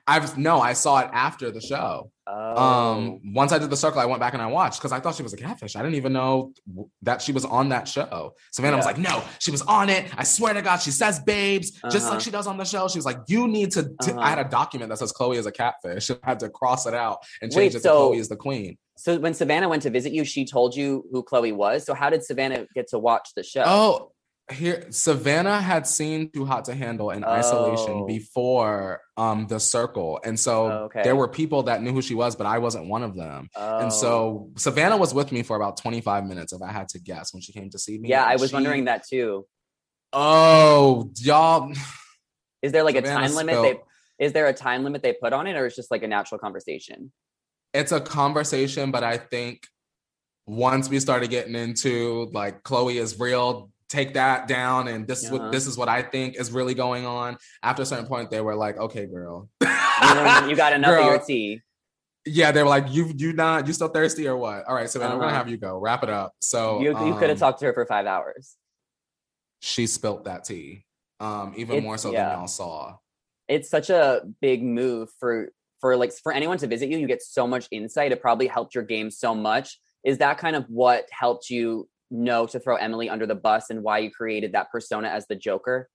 [0.05, 2.11] I've no, I saw it after the show.
[2.25, 4.99] Oh, Um, once I did the circle, I went back and I watched because I
[5.01, 5.75] thought she was a catfish.
[5.75, 6.53] I didn't even know
[7.01, 8.33] that she was on that show.
[8.51, 10.05] Savannah was like, "No, she was on it.
[10.17, 12.11] I swear to God, she says babes just Uh-huh.
[12.11, 14.49] like she does on the show." She was like, "You need to." I had a
[14.49, 16.09] document that says Chloe is a catfish.
[16.11, 18.77] I had to cross it out and change Wait, it to Chloe is the queen.
[18.95, 21.83] so when Savannah went to visit you, she told you who Chloe was.
[21.85, 23.63] So how did Savannah get to watch the show?
[23.65, 24.12] Oh,
[24.51, 28.05] here Savannah had seen Too Hot to Handle in isolation Oh.
[28.05, 31.01] before um the circle, and so Oh, okay.
[31.03, 33.47] there were people that knew who she was, but I wasn't one of them.
[33.55, 33.79] Oh.
[33.79, 37.33] And so Savannah was with me for about 25 minutes, if I had to guess,
[37.33, 38.09] when she came to see me.
[38.09, 39.45] yeah, I was she- wondering that too.
[40.11, 41.71] Oh, y'all.
[42.61, 43.53] Is there like a Savannah time limit?
[43.55, 46.03] spilled- They is there a time limit they put on it, or it's just like
[46.03, 47.11] a natural conversation?
[47.73, 49.65] it's a conversation, but I think
[50.45, 55.29] once we started getting into like Chloe is real, take that down, and this is
[55.31, 55.51] what Uh-huh.
[55.51, 57.37] this is what I think is really going on.
[57.61, 61.05] After a certain point, they were like, "Okay, girl, You, know, you got enough of
[61.05, 61.61] your tea.
[62.25, 64.99] yeah." They were like, "You you not you still thirsty or what?" All right, so
[64.99, 65.35] then we're gonna Uh-huh.
[65.37, 66.33] have you go wrap it up.
[66.41, 68.55] So You, you could have um, talked to her for five hours.
[69.61, 70.85] She spilt that tea,
[71.19, 72.29] um, even It's- more so yeah.
[72.29, 72.97] than y'all saw.
[73.47, 75.49] It's such a big move for
[75.81, 76.97] for like for anyone to visit you.
[76.97, 78.11] You get so much insight.
[78.11, 79.79] It probably helped your game so much.
[80.03, 83.83] Is that kind of what helped you know to throw Emily under the bus and
[83.83, 85.89] why you created that persona as the Joker?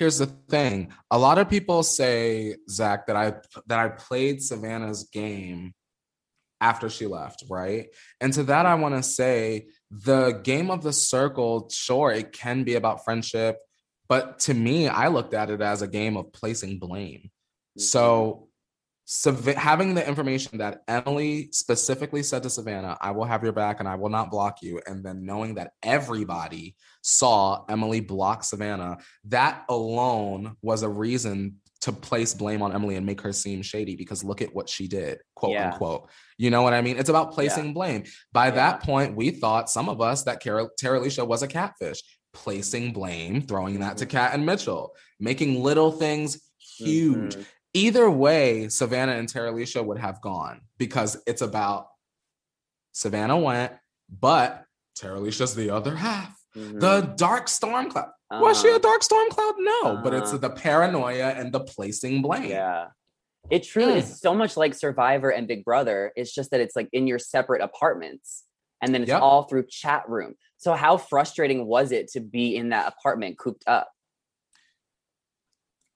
[0.00, 0.90] here's the thing.
[1.10, 3.34] A lot of people say zach that i
[3.66, 5.74] that i played savannah's game
[6.62, 7.88] after she left right?
[8.20, 12.64] And to that i want to say the game of the circle sure it can
[12.64, 13.58] be about friendship
[14.08, 17.30] but to me i looked at it as a game of placing blame.
[17.30, 17.82] Mm-hmm.
[17.82, 18.48] So
[19.12, 23.80] Sav- having the information that Emily specifically said to Savannah, I will have your back
[23.80, 24.80] and I will not block you.
[24.86, 31.90] And then knowing that everybody saw Emily block Savannah, that alone was a reason to
[31.90, 35.18] place blame on Emily and make her seem shady because look at what she did,
[35.34, 35.72] quote Yeah.
[35.72, 36.08] unquote.
[36.38, 36.96] You know what I mean?
[36.96, 38.04] It's about placing blame.
[38.32, 38.50] By Yeah.
[38.52, 42.00] that point, we thought some of us that Cara- Terilisha was a catfish,
[42.32, 44.10] placing blame, throwing that to Mhm.
[44.10, 46.38] Kat and Mitchell, making little things
[46.78, 47.44] huge Mhm.
[47.72, 51.86] Either way, Savannah and Terilisha would have gone because it's about
[52.92, 53.72] Savannah went,
[54.08, 54.64] but
[54.98, 56.36] Terilisha's the other half.
[56.56, 56.80] Mhm.
[56.80, 58.10] The dark storm cloud.
[58.32, 58.78] Was she Uh-huh.
[58.78, 59.54] a dark storm cloud?
[59.58, 60.38] No, but it's Uh-huh.
[60.38, 62.44] the paranoia and the placing blame.
[62.50, 62.88] Yeah.
[63.50, 63.98] It truly Mm.
[63.98, 66.12] is so much like Survivor and Big Brother.
[66.16, 68.44] It's just that it's like in your separate apartments
[68.82, 69.22] and then it's Yep.
[69.22, 70.34] all through chat room.
[70.58, 73.90] So how frustrating was it to be in that apartment cooped up?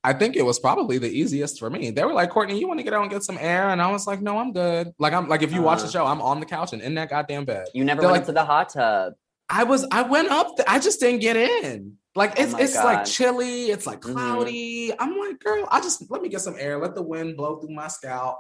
[0.05, 1.91] I think it was probably the easiest for me.
[1.91, 3.71] They were like, Courtney, you want to get out and get some air?
[3.71, 4.93] And I was like, no, I'm good.
[4.99, 5.93] Like I'm like if you watch the Uh-huh.
[5.93, 7.69] show, I'm on the couch and in that goddamn bed.
[7.75, 9.15] You never They're went like- into the hot tub.
[9.49, 10.57] I was I went up.
[10.57, 11.95] th- I just didn't get in.
[12.15, 13.67] Like Oh it's my it's like chilly.
[13.71, 14.13] It's like Mhm.
[14.13, 14.93] cloudy.
[14.99, 16.79] I'm like, girl, I just let me get some air.
[16.79, 18.39] Let the wind blow through my scalp.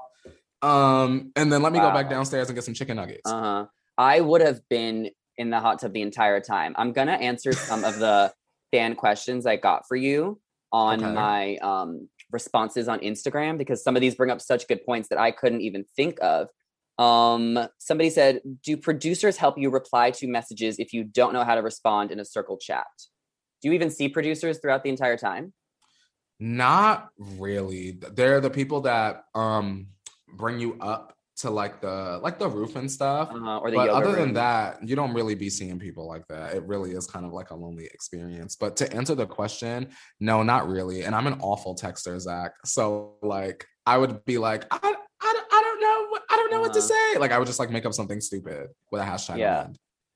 [0.62, 3.30] Um, and then let me go back downstairs and get some chicken nuggets.
[3.30, 3.66] Uh-huh.
[3.98, 6.74] I would have been in the hot tub the entire time.
[6.78, 8.32] I'm gonna answer some of the
[8.72, 10.40] fan questions I got for you
[10.74, 11.12] on Okay.
[11.12, 15.18] my um, responses on Instagram because some of these bring up such good points that
[15.18, 16.48] I couldn't even think of.
[16.98, 21.54] Um, somebody said, "Do producers help you reply to messages if you don't know how
[21.54, 22.86] to respond in a circle chat?
[23.62, 25.52] Do you even see producers throughout the entire time?"
[26.40, 27.92] Not really.
[27.92, 29.86] They're the people that um
[30.36, 33.30] bring you up to like the like the roof and stuff.
[33.32, 36.54] Uh, or the but other than that, you don't really be seeing people like that.
[36.54, 38.54] It really is kind of like a lonely experience.
[38.56, 39.88] But to answer the question,
[40.20, 41.02] no, not really.
[41.02, 42.52] And I'm an awful texter, Zach.
[42.64, 46.72] So like, I would be like, I, I, I don't know, I don't know what
[46.74, 46.88] to Uh-huh.
[46.88, 47.18] say.
[47.18, 49.38] Like, I would just like make up something stupid with a hashtag.
[49.38, 49.66] Yeah.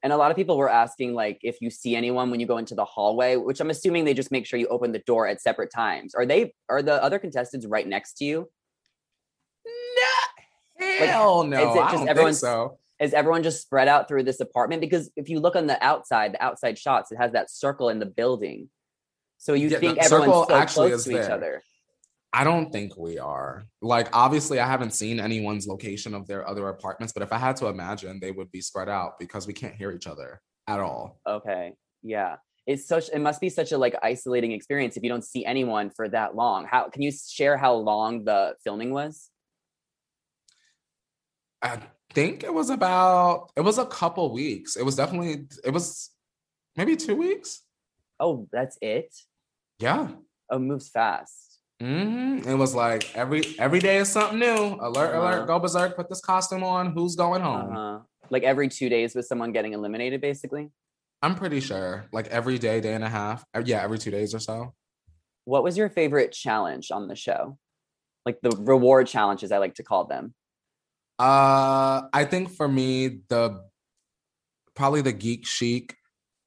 [0.04, 2.59] And a lot of people were asking, like, if you see anyone when you go
[2.59, 5.40] into the hallway, which I'm assuming they just make sure you open the door at
[5.42, 6.14] separate times.
[6.14, 6.54] Are they?
[6.68, 8.48] Are the other contestants right next to you?
[10.78, 11.70] Hell no.
[11.70, 12.78] is it I just don't think so.
[13.00, 14.80] Is everyone just spread out through this apartment?
[14.80, 18.00] Because if you look on the outside, the outside shots, it has that circle in
[18.00, 18.68] the building.
[19.38, 21.32] So you Yeah, think everyone's so actually close is to each there.
[21.32, 21.62] other.
[22.32, 23.64] I don't think we are.
[23.80, 27.56] Like, obviously, I haven't seen anyone's location of their other apartments, but if I had
[27.56, 31.20] to imagine, they would be spread out because we can't hear each other at all.
[31.26, 31.74] Okay.
[32.02, 32.36] Yeah.
[32.66, 35.88] It's such it must be such a like isolating experience if you don't see anyone
[35.88, 36.66] for that long.
[36.66, 39.30] How can you share how long the filming was?
[41.62, 41.81] I
[42.14, 44.77] think it was about, it was a couple weeks.
[44.77, 46.11] It was definitely, it was
[46.77, 47.62] maybe two weeks.
[48.21, 49.14] Oh, that's it?
[49.79, 50.09] Yeah.
[50.51, 51.59] Oh, it moves fast.
[51.81, 54.77] hmm It was like every every day is something new.
[54.81, 55.21] Alert, Uh-huh.
[55.21, 56.92] alert, go berserk, put this costume on.
[56.92, 57.77] Who's going home?
[57.77, 57.99] Uh-huh.
[58.31, 60.71] Like every two days with someone getting eliminated, basically.
[61.23, 62.07] I'm pretty sure.
[62.12, 63.44] Like every day, day and a half.
[63.55, 64.75] Uh, Yeah, every two days or so.
[65.44, 67.59] What was your favorite challenge on the show?
[68.27, 70.35] Like the reward challenges, I like to call them.
[71.18, 73.64] Uh, I think for me, the
[74.74, 75.96] probably the geek chic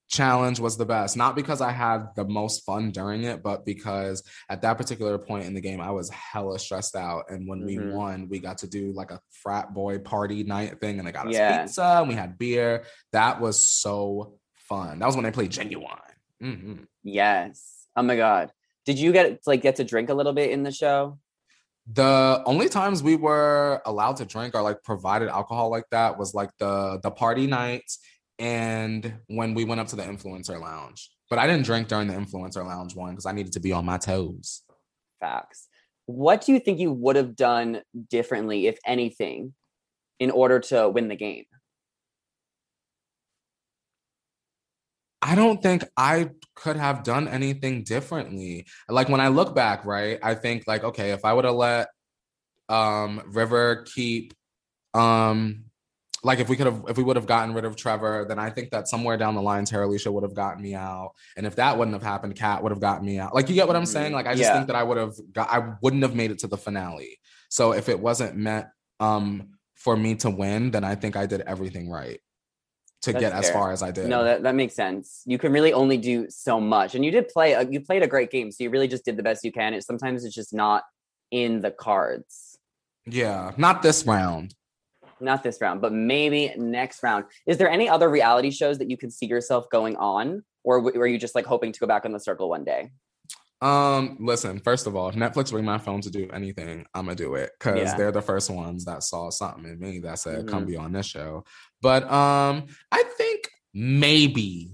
[0.10, 1.16] challenge was the best.
[1.16, 5.46] Not because I had the most fun during it, but because at that particular point
[5.46, 7.26] in the game, I was hella stressed out.
[7.30, 7.66] And when Mhm.
[7.66, 11.12] we won, we got to do like a frat boy party night thing, and they
[11.14, 11.64] got us Yeah.
[11.64, 12.84] pizza and we had beer.
[13.14, 15.00] That was so fun.
[15.00, 15.88] That was when I played genuine.
[16.42, 16.88] Mhm.
[17.04, 17.88] Yes.
[17.96, 18.52] Oh my god.
[18.86, 21.20] Did you get like get to drink a little bit in the show?
[21.88, 26.34] The only times we were allowed to drink or like provided alcohol like that was
[26.34, 28.00] like the the party nights
[28.40, 31.10] and when we went up to the influencer lounge.
[31.30, 33.86] But I didn't drink during the influencer lounge one because I needed to be on
[33.86, 34.64] my toes.
[35.20, 35.68] Facts.
[36.08, 39.54] What do you think you would have done differently, if anything,
[40.20, 41.46] in order to win the game?
[45.22, 48.66] I don't think I could have done anything differently.
[48.90, 50.20] Like when I look back, right?
[50.24, 51.90] I think like, okay, if I would have let
[52.70, 54.34] um River keep
[54.94, 55.66] um
[56.24, 58.50] like if we could have if we would have gotten rid of Trevor, then I
[58.50, 61.12] think that somewhere down the line Terilisha would have gotten me out.
[61.38, 63.34] And if that wouldn't have happened, Kat would have gotten me out.
[63.36, 64.12] Like you get what I'm saying?
[64.12, 64.16] Mhm.
[64.16, 64.54] Like I just Yeah.
[64.54, 67.20] think that I would have got I wouldn't have made it to the finale.
[67.50, 68.68] So if it wasn't meant
[69.00, 72.20] um for me to win, then I think I did everything right
[73.02, 74.08] to That's get as far as I did.
[74.08, 75.24] No, that, that makes sense.
[75.26, 76.94] You can really only do so much.
[76.96, 78.52] And you did play, a, you played a great game.
[78.52, 79.74] So you really just did the best you can.
[79.74, 80.84] It sometimes it's just not
[81.32, 82.58] in the cards.
[83.08, 84.54] yeah, not this round.
[85.20, 87.26] Not this round, but maybe next round.
[87.46, 90.44] Is there any other reality shows that you can see yourself going on?
[90.64, 92.92] Or w- were you just like hoping to go back in the circle one day?
[93.62, 97.16] Um, listen, first of all, if Netflix bring my phone to do anything, I'm gonna
[97.16, 97.96] do it because Yeah.
[97.96, 100.68] they're the first ones that saw something in me that said, come Mhm.
[100.68, 101.44] be on this show.
[101.82, 104.72] But um, I think maybe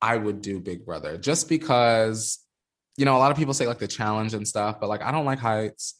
[0.00, 2.38] I would do Big Brother just because
[2.96, 5.12] you know, a lot of people say like the challenge and stuff, but like I
[5.12, 5.94] don't like heights.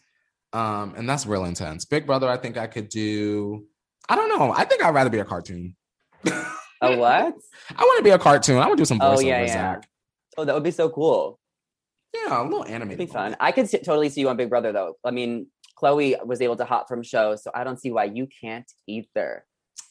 [0.53, 1.85] Um, and that's real intense.
[1.85, 3.67] Big Brother, I think I could do.
[4.09, 4.53] I don't know.
[4.53, 5.77] I think I'd rather be a cartoon.
[6.27, 6.33] A
[6.97, 7.35] what?
[7.77, 8.57] I want to be a cartoon.
[8.57, 9.47] I want to do some Oh, voiceover, yeah, yeah.
[9.53, 9.89] Zach.
[10.37, 11.39] Oh, that would be so cool.
[12.15, 12.99] Yeah, a little It'd animated.
[13.07, 13.37] be fun.
[13.39, 14.95] I could totally see you on Big Brother though.
[15.05, 18.27] I mean, Chloe was able to hop from show, so I don't see why you
[18.41, 19.45] can't either.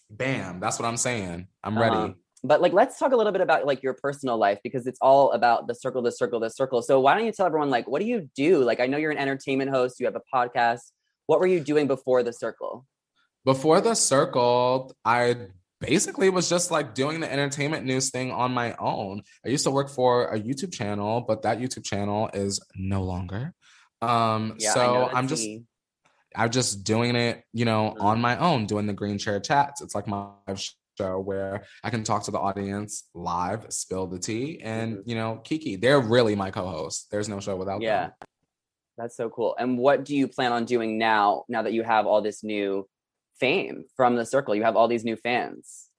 [0.10, 0.60] Bam.
[0.60, 1.48] That's what I'm saying.
[1.64, 1.90] I'm Uh-huh.
[1.90, 2.16] ready.
[2.44, 5.32] But like, let's talk a little bit about like your personal life because it's all
[5.32, 6.82] about the circle, the circle, the circle.
[6.82, 8.64] So why don't you tell everyone like, what do you do?
[8.64, 10.00] Like, I know you're an entertainment host.
[10.00, 10.92] You have a podcast.
[11.26, 12.86] What were you doing before the circle?
[13.44, 15.48] Before the circle, I
[15.82, 19.24] basically was just like doing the entertainment news thing on my own.
[19.46, 23.54] I used to work for a YouTube channel, but that YouTube channel is no longer.
[24.02, 25.48] Um, Yeah, so I'm just.
[26.38, 29.82] I'm just doing it, you know, on my own, doing the green chair chats.
[29.82, 30.30] It's like my
[30.98, 35.04] show where I can talk to the audience live, spill the tea, and Mhm.
[35.08, 37.08] you know, Kiki, they're really my co-hosts.
[37.10, 38.14] There's no show without Yeah, them.
[38.22, 38.28] Yeah.
[38.98, 39.56] That's so cool.
[39.60, 41.46] And what do you plan on doing now?
[41.50, 42.88] Now that you have all this new
[43.40, 45.90] fame from the circle, you have all these new fans.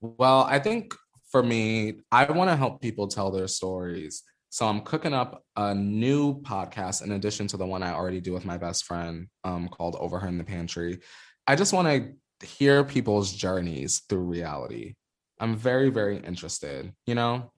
[0.00, 0.94] Well, I think
[1.30, 4.22] for me, I want to help people tell their stories.
[4.52, 8.34] So I'm cooking up a new podcast in addition to the one I already do
[8.34, 10.98] with my best friend um, called Over Her in the Pantry.
[11.46, 14.92] I just want to hear people's journeys through reality.
[15.40, 17.50] I'm very, very interested, you know?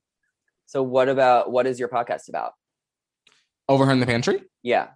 [0.66, 2.52] So what about what is your podcast about?
[3.68, 4.44] Over Her in the Pantry?
[4.62, 4.90] Yeah.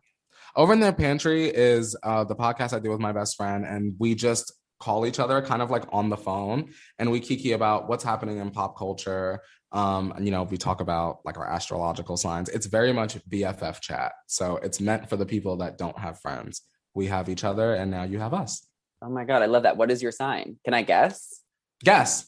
[0.54, 3.94] Over in the Pantry is uh, the podcast I do with my best friend, and
[3.98, 7.88] we just call each other kind of like on the phone and we kiki about
[7.88, 9.40] what's happening in pop culture.
[9.72, 12.48] Um, and, you know, we talk about like our astrological signs.
[12.48, 14.12] It's very much BFF chat.
[14.26, 16.62] So it's meant for the people that don't have friends.
[16.94, 18.66] We have each other, and now you have us.
[19.02, 19.76] Oh my god, I love that.
[19.76, 20.56] What is your sign?
[20.64, 21.42] Can I guess?
[21.84, 22.26] Guess.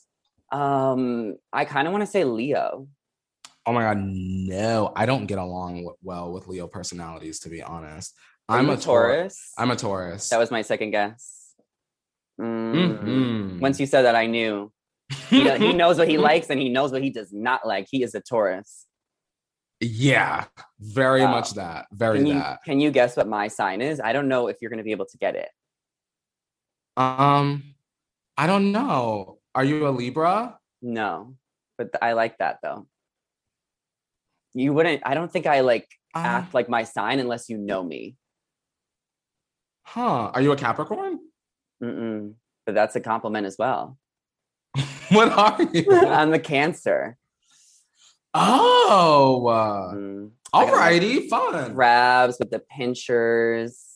[0.52, 2.86] Um, I kind of want to say Leo.
[3.66, 8.14] Oh my God, no, I don't get along well with Leo personalities, to be honest.
[8.48, 8.84] Are I'm a Taurus.
[8.84, 9.52] Taurus.
[9.58, 10.28] I'm a Taurus.
[10.28, 11.39] That was my second guess.
[12.40, 12.98] Mm.
[13.02, 13.60] Mhm.
[13.60, 14.72] Once you said that, I knew.
[15.28, 17.86] He, he knows what he likes and he knows what he does not like.
[17.90, 18.86] He is a Taurus.
[19.80, 20.44] Yeah,
[20.78, 21.30] very Wow.
[21.32, 21.86] much that.
[21.92, 22.62] Very Can you, that.
[22.64, 23.98] can you guess what my sign is?
[24.00, 25.48] I don't know if you're going to be able to get it.
[26.96, 27.74] Um,
[28.36, 29.38] I don't know.
[29.54, 30.58] Are you a Libra?
[30.82, 31.34] No,
[31.78, 32.86] but th- I like that though.
[34.54, 37.82] You wouldn't, I don't think I like Um, act like my sign unless you know
[37.82, 38.16] me.
[39.86, 40.30] huh.
[40.34, 41.18] Are you a Capricorn?
[41.82, 42.34] Mm-mm.
[42.66, 43.96] But that's a compliment as well.
[45.10, 45.86] what are you?
[46.06, 47.16] I'm a Cancer.
[48.34, 50.30] oh, uh, Mm.
[50.52, 51.74] Got alrighty, fun.
[51.74, 53.86] Grabs with the pinchers.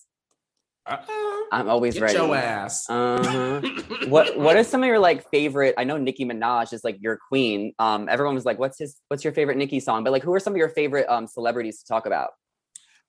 [0.87, 1.41] Uh-uh.
[1.51, 2.15] I'm always Get ready.
[2.19, 2.89] your ass.
[2.89, 3.61] Uh-huh.
[4.09, 5.75] what What are some of your like favorite?
[5.79, 7.75] I know Nicki Minaj is like your queen.
[7.79, 9.01] Um, everyone was like, "What's his?
[9.09, 11.81] What's your favorite Nicki song?" But like, who are some of your favorite um celebrities
[11.81, 12.31] to talk about?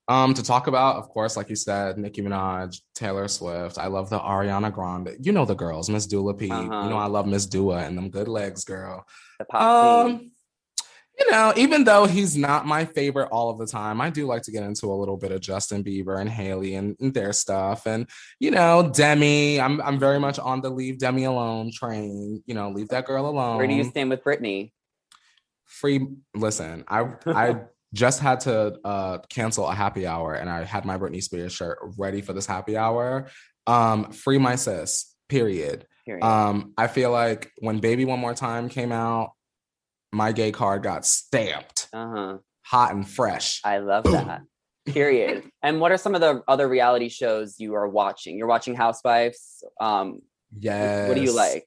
[0.07, 3.79] Um, to talk about, of course, like you said, Nicki Minaj, Taylor Swift.
[3.79, 5.15] I love the Ariana Grande.
[5.19, 6.53] You know the girls, Miss Dua Lipa.
[6.53, 6.83] Uh-huh.
[6.83, 9.03] You know I love Miss Dua and them good legs, girl.
[9.39, 10.05] The pop.
[10.05, 10.31] Um,
[11.19, 14.41] you know, even though he's not my favorite all of the time, I do like
[14.43, 17.85] to get into a little bit of Justin Bieber and Hailey and, and their stuff.
[17.85, 22.43] And you know, Demi, I'm I'm very much on the leave Demi alone train.
[22.45, 23.57] You know, leave that girl alone.
[23.57, 24.71] Where do you stand with Britney?
[25.65, 26.05] Free.
[26.35, 27.61] Listen, I I
[27.95, 31.79] just had to uh cancel a happy hour, and I had my Britney Spears shirt
[31.97, 33.27] ready for this happy hour.
[33.65, 35.15] Um, free my sis.
[35.29, 35.87] Period.
[36.05, 36.23] Period.
[36.23, 39.31] Um, I feel like when Baby One More Time came out,
[40.11, 42.37] my gay card got stamped uh huh.
[42.63, 43.61] hot and fresh.
[43.63, 44.41] I love that.
[44.85, 45.49] Period.
[45.63, 48.37] and what are some of the other reality shows you are watching?
[48.37, 49.63] You're watching Housewives.
[49.81, 50.19] Um,
[50.55, 51.07] yes.
[51.07, 51.65] what do you like?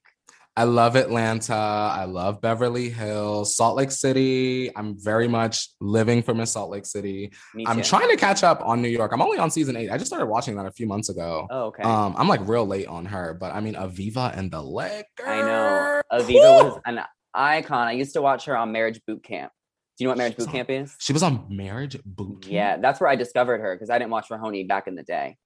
[0.58, 1.54] I love Atlanta.
[1.54, 4.76] I love Beverly Hills, Salt Lake City.
[4.76, 7.30] I'm very much living for Miss Salt Lake City.
[7.64, 9.12] I'm trying to catch up on New York.
[9.12, 9.88] I'm only on season eight.
[9.88, 11.46] I just started watching that a few months ago.
[11.48, 11.84] Oh, okay.
[11.84, 15.04] Um, I'm like real late on her, but I mean Aviva and the Liquor.
[15.24, 16.02] I know.
[16.10, 16.70] Aviva Woo!
[16.70, 17.02] was an
[17.32, 17.86] icon.
[17.86, 19.52] I used to watch her on Marriage Boot Camp.
[19.96, 20.92] Do you know what Marriage Boot Camp is?
[20.98, 22.52] She was on Marriage Boot Camp.
[22.52, 25.36] Yeah, that's where I discovered her because I didn't watch Mahoney back in the day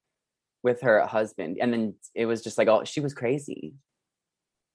[0.62, 1.58] with her husband.
[1.60, 3.74] And then it was just like, oh, she was crazy.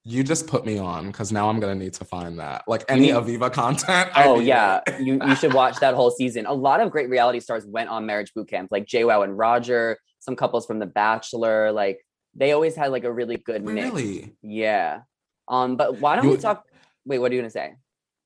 [0.10, 2.64] You just put me on because now I'm gonna need to find that.
[2.66, 4.10] Like any Aviva content.
[4.16, 6.46] I Oh yeah, you you should watch that whole season.
[6.46, 9.98] A lot of great reality stars went on marriage boot camp, like JWoww and Roger.
[10.20, 12.00] Some couples from The Bachelor, like
[12.34, 13.86] they always had like a really good mix.
[13.86, 14.34] Really?
[14.42, 15.02] Yeah.
[15.50, 16.64] Um, but why don't we talk?
[17.06, 17.76] Wait, what are you gonna say?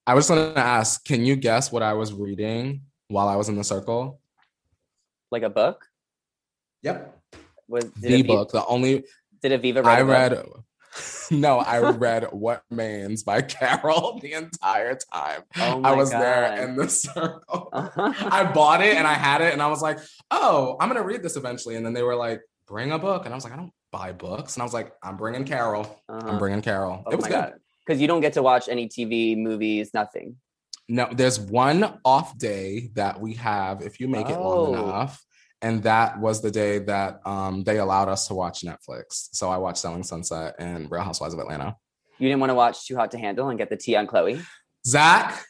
[0.06, 3.56] I was gonna ask, can you guess what I was reading while I was in
[3.56, 4.22] the circle?
[5.32, 5.84] Like a book?
[6.84, 7.18] Yep.
[7.68, 8.52] Was did The Aviva, book.
[8.52, 9.04] The only
[9.42, 10.64] Did Aviva write I a book?
[11.32, 15.44] No, I read What Remains by Carole the entire time.
[15.58, 17.70] Oh I was there in the circle.
[17.72, 18.14] Uh-huh.
[18.20, 20.00] I bought it and I had it and I was like,
[20.32, 21.76] oh, I'm gonna read this eventually.
[21.76, 23.26] And then they were like, bring a book.
[23.26, 24.56] And I was like, I don't buy books.
[24.56, 25.86] And I was like, I'm bringing Carole.
[26.10, 26.28] Uh-huh.
[26.28, 27.04] I'm bringing Carole.
[27.06, 27.54] Oh it was good.
[27.86, 30.36] Because you don't get to watch any TV, movies, nothing.
[30.90, 34.84] No, there's one off day that we have if you make it long Oh.
[34.84, 35.24] enough.
[35.62, 39.30] And that was the day that um, they allowed us to watch Netflix.
[39.34, 41.76] So I watched Selling Sunset and Real Housewives of Atlanta.
[42.18, 44.42] You didn't want to watch Too Hot to Handle and get the tea on Chloe.
[44.86, 45.44] Zach,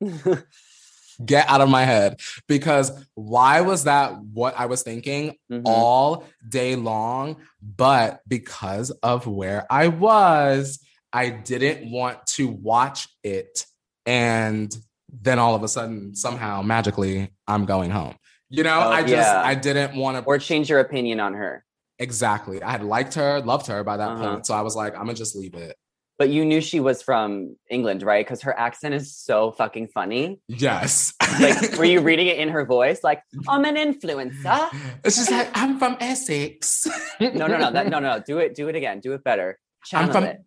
[1.24, 2.20] get out of my head.
[2.48, 5.62] Because why was that what I was thinking Mhm.
[5.64, 7.36] all day long?
[7.60, 10.80] But because of where I was,
[11.12, 13.66] I didn't want to watch it.
[14.06, 14.74] And
[15.12, 18.16] then all of a sudden, somehow, magically, I'm going home.
[18.52, 19.42] You know, Oh, I just, yeah.
[19.42, 20.24] I didn't want to.
[20.24, 21.64] or change your opinion on her.
[21.98, 22.62] Exactly.
[22.62, 24.30] I had liked her, loved her by that Uh-huh.
[24.34, 24.46] point.
[24.46, 25.76] So I was like, I'm going to just leave it.
[26.18, 28.24] But you knew she was from England, right?
[28.24, 30.38] Because her accent is so fucking funny.
[30.48, 31.14] Yes.
[31.40, 33.00] Like, were you reading it in her voice?
[33.02, 34.68] Like, I'm an influencer.
[35.02, 36.86] It's just like, I'm from Essex.
[37.20, 38.22] No, no, no, that, no, no.
[38.24, 39.00] Do it, do it again.
[39.00, 39.58] Do it better.
[39.94, 40.38] I'm from it.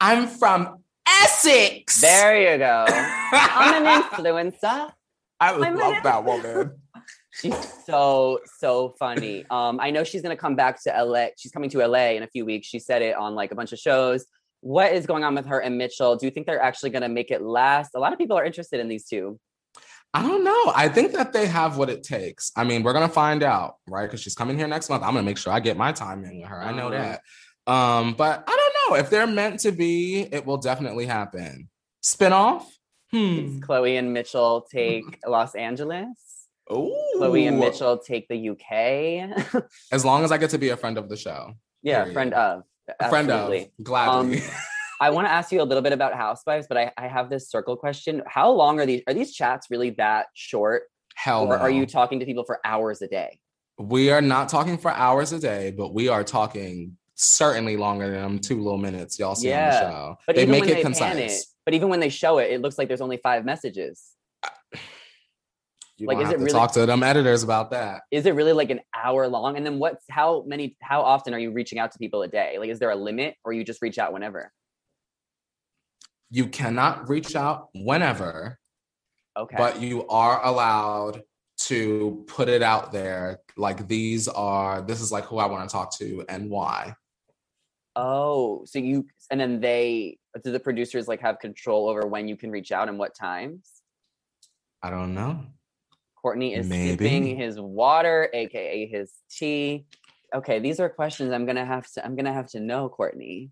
[0.00, 2.00] I'm from Essex.
[2.02, 2.84] There you go.
[2.88, 4.90] I'm an influencer.
[5.40, 6.72] I love that woman.
[7.40, 7.54] She's
[7.86, 9.44] so so funny.
[9.50, 11.26] Um, I know she's gonna come back to LA.
[11.36, 12.66] She's coming to LA in a few weeks.
[12.66, 14.24] She said it on like a bunch of shows.
[14.60, 16.16] What is going on with her and Mitchell?
[16.16, 17.90] Do you think they're actually gonna make it last?
[17.94, 19.38] A lot of people are interested in these two.
[20.14, 20.72] I don't know.
[20.76, 22.52] I think that they have what it takes.
[22.56, 24.06] I mean, we're gonna find out, right?
[24.06, 25.02] Because she's coming here next month.
[25.02, 26.62] I'm gonna make sure I get my time in with her.
[26.62, 27.16] I know Uh-huh.
[27.66, 27.72] that.
[27.72, 28.50] Um, but I
[28.86, 30.20] don't know if they're meant to be.
[30.30, 31.68] It will definitely happen.
[32.02, 32.64] Spinoff.
[33.10, 33.60] Hmm.
[33.60, 36.06] Chloe and Mitchell take Los Angeles.
[36.72, 36.94] Ooh.
[37.16, 39.62] Chloe and Mitchell take the UK.
[39.92, 41.54] As long as I get to be a friend of the show.
[41.82, 42.14] yeah, Period.
[42.14, 42.62] friend of.
[43.00, 43.64] A friend of.
[43.82, 44.38] Gladly.
[44.40, 44.44] Um,
[45.00, 47.50] I want to ask you a little bit about Housewives, but I, I have this
[47.50, 48.22] circle question.
[48.26, 49.02] How long are these?
[49.06, 50.84] Are these chats really that short,
[51.16, 53.40] Hell or are you talking to people for hours a day?
[53.78, 58.20] We are not talking for hours a day, but we are talking certainly longer than
[58.22, 59.70] them two little minutes y'all see on Yeah.
[59.70, 60.16] the show.
[60.26, 61.00] But they even make when it they concise.
[61.14, 61.32] pan it,
[61.64, 64.12] but even when they show it, it looks like there's only five messages.
[65.96, 68.02] You Like, is it to really- talk to them editors about that.
[68.10, 69.56] Is it really like an hour long?
[69.56, 70.76] And then what's how many?
[70.82, 72.58] How often are you reaching out to people a day?
[72.58, 74.52] Like, is there a limit, or you just reach out whenever?
[76.30, 78.58] You cannot reach out whenever,
[79.38, 79.56] Okay.
[79.56, 81.22] but you are allowed
[81.56, 83.38] to put it out there.
[83.56, 86.94] Like these are this is like who I want to talk to and why.
[87.96, 92.36] oh, so you and then they do the producers like have control over when you
[92.36, 93.70] can reach out and what times?
[94.82, 95.44] I don't know.
[96.24, 97.04] Courtney is Maybe.
[97.04, 99.84] sipping his water, aka his tea.
[100.34, 102.04] Okay, these are questions I'm gonna have to.
[102.04, 103.50] I'm gonna have to know, Courtney.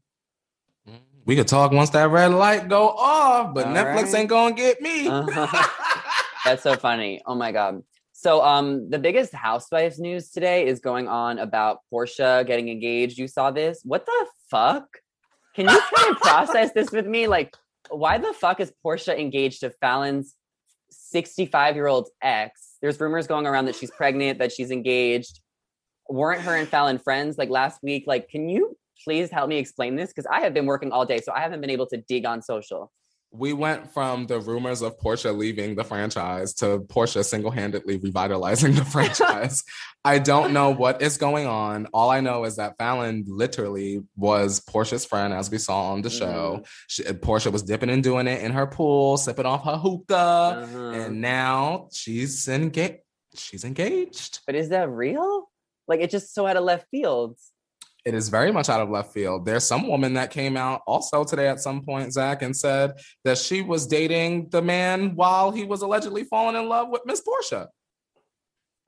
[1.27, 4.15] We could talk once that red light go off, but All Netflix right.
[4.15, 5.07] ain't gonna get me.
[5.07, 5.69] Uh-huh.
[6.47, 7.21] That's so funny.
[7.27, 7.83] Oh my god.
[8.13, 13.19] So um the biggest housewives news today is going on about Porsha getting engaged.
[13.19, 13.83] You saw this?
[13.85, 14.87] What the fuck?
[15.55, 17.27] Can you try and process this with me?
[17.27, 17.55] Like,
[17.91, 20.35] why the fuck is Porsha engaged to Falynn's
[21.15, 22.62] 65-year-old ex?
[22.83, 25.41] There's rumors going around that she's pregnant, that she's engaged.
[26.09, 28.05] Weren't her and Falynn friends like last week?
[28.07, 30.11] Like, can you please help me explain this?
[30.11, 32.43] Because I have been working all day, so I haven't been able to dig on
[32.43, 32.93] social.
[33.35, 38.85] We went from the rumors of Porsha leaving the franchise to Porsha single-handedly revitalizing the
[38.95, 39.65] franchise.
[40.05, 41.87] I don't know what is going on.
[41.95, 46.11] All I know is that Falynn literally was Porsha's friend, as we saw on the
[46.11, 46.65] show.
[46.89, 50.91] She, Porsha was dipping and doing it in her pool, sipping off her hookah, Uh-huh.
[50.91, 52.99] and now she's engaged.
[53.35, 54.41] she's engaged.
[54.47, 55.49] But is that real?
[55.89, 57.39] Like it just so out of left field.
[58.05, 59.47] It is very much out of left field.
[59.47, 62.95] There's some woman that came out also today at some point, Zach, and said
[63.25, 67.23] that she was dating the man while he was allegedly falling in love with Miss
[67.23, 67.69] Porsha.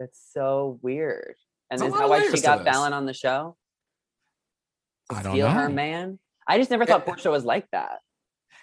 [0.00, 1.36] That's so weird.
[1.70, 2.64] And is that why she got.
[2.64, 3.56] Falynn on the show?
[5.10, 6.18] To I don't steal her man?
[6.46, 8.00] I just never thought Porsha was like that.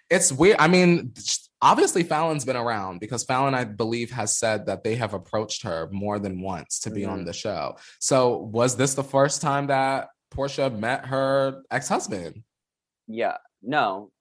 [0.10, 0.58] It's weird.
[0.60, 1.14] I mean,
[1.62, 5.88] obviously Falynn's been around because Falynn, I believe, has said that they have approached her
[5.92, 7.26] more than once to be on Mhm.
[7.26, 7.78] the show.
[8.00, 12.44] So was this the first time that Porsha met her ex-husband?
[13.08, 13.38] Yeah.
[13.62, 14.12] No.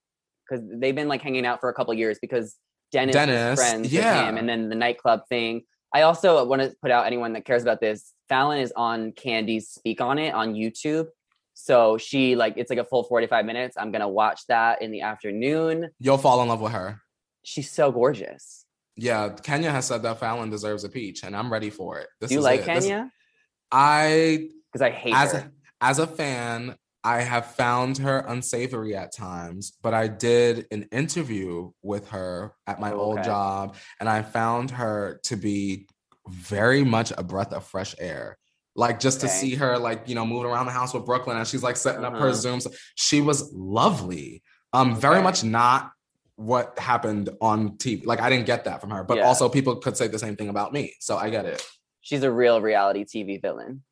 [0.49, 2.57] Because they've been like hanging out for a couple years because
[2.93, 4.21] Dennis, Dennis, friends yeah.
[4.21, 5.63] with him and then the nightclub thing.
[5.95, 8.13] I also want to put out anyone that cares about this.
[8.31, 11.07] Falynn is on Kandi's Speak on It on YouTube.
[11.55, 13.77] So she like it's like a full 45 minutes.
[13.79, 15.91] I'm gonna watch that in the afternoon.
[15.99, 17.01] You'll fall in love with her.
[17.45, 18.65] She's so gorgeous.
[18.97, 22.09] Yeah, Kenya has said that Falynn deserves a peach, and I'm ready for it.
[22.21, 22.67] This Do you is like it.
[22.67, 23.11] This- Kenya?
[23.73, 25.53] I Because I hate as her.
[25.81, 31.71] As a fan, I have found her unsavory at times, but I did an interview
[31.83, 35.89] with her at my Oh, old job, and I found her to be
[36.29, 38.37] very much a breath of fresh air.
[38.77, 41.47] Like just to see her, like you know, moving around the house with Brooklyn, and
[41.47, 42.33] she's like setting up her Uh-huh.
[42.37, 42.67] zooms.
[42.97, 44.43] She was lovely.
[44.73, 45.91] Um, very much not
[46.37, 48.05] what happened on TV.
[48.07, 49.27] Like I didn't get that from her, but Yeah.
[49.27, 51.67] also people could say the same thing about me, so I get it.
[52.03, 53.83] She's a real reality TV villain.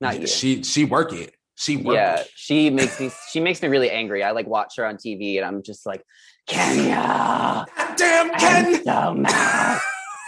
[0.00, 0.26] Not you.
[0.26, 1.34] She she work it.
[1.54, 2.30] She work yeah, it.
[2.34, 4.22] she makes me she makes me really angry.
[4.22, 6.02] I like watch her on TV and I'm just like,
[6.46, 7.64] Kenya,
[7.96, 8.84] Damn, Ken.
[8.84, 9.80] so mad.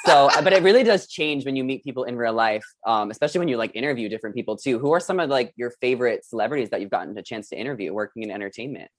[0.07, 3.11] so, uh, but it really does change when you meet people in real life, um,
[3.11, 4.79] especially when you like interview different people too.
[4.79, 7.93] Who are some of like your favorite celebrities that you've gotten a chance to interview
[7.93, 8.91] working in entertainment?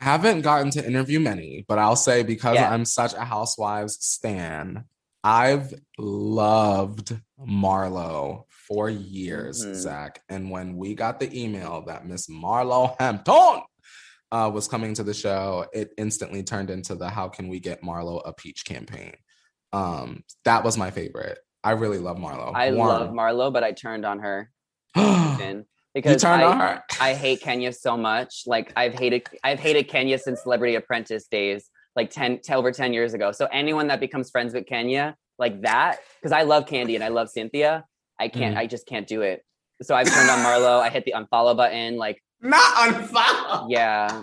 [0.00, 2.70] I haven't gotten to interview many, but I'll say because Yeah.
[2.70, 4.84] I'm such a Housewives stan,
[5.24, 9.74] I've loved Marlo for years, Mhm.
[9.74, 10.22] Zach.
[10.28, 13.62] And when we got the email that Miss Marlo Hampton
[14.30, 17.82] uh, was coming to the show, it instantly turned into the "How can we get
[17.82, 19.12] Marlo a peach?" campaign.
[19.74, 21.38] Um, that was my favorite.
[21.64, 22.52] I really love Marlo.
[22.54, 24.50] I love Marlo, but I turned on her
[24.96, 25.64] you
[25.94, 26.82] because turned I, on her.
[27.00, 28.44] I hate Kenya so much.
[28.46, 32.92] Like I've hated I've hated Kenya since Celebrity Apprentice days, like 10 t- over 10
[32.94, 33.32] years ago.
[33.32, 37.08] So anyone that becomes friends with Kenya like that, because I love Kandi and I
[37.08, 37.84] love Cynthia,
[38.22, 38.58] I can't, Mhm.
[38.58, 39.44] I just can't do it.
[39.82, 40.80] So I've turned on Marlo.
[40.80, 41.96] I hit the unfollow button.
[41.96, 43.66] Like, Not unfollow.
[43.68, 44.22] yeah,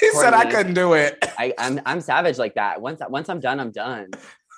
[0.00, 1.18] He said I couldn't do it.
[1.38, 2.80] I, I'm I'm savage like that.
[2.80, 4.10] Once once I'm done, I'm done.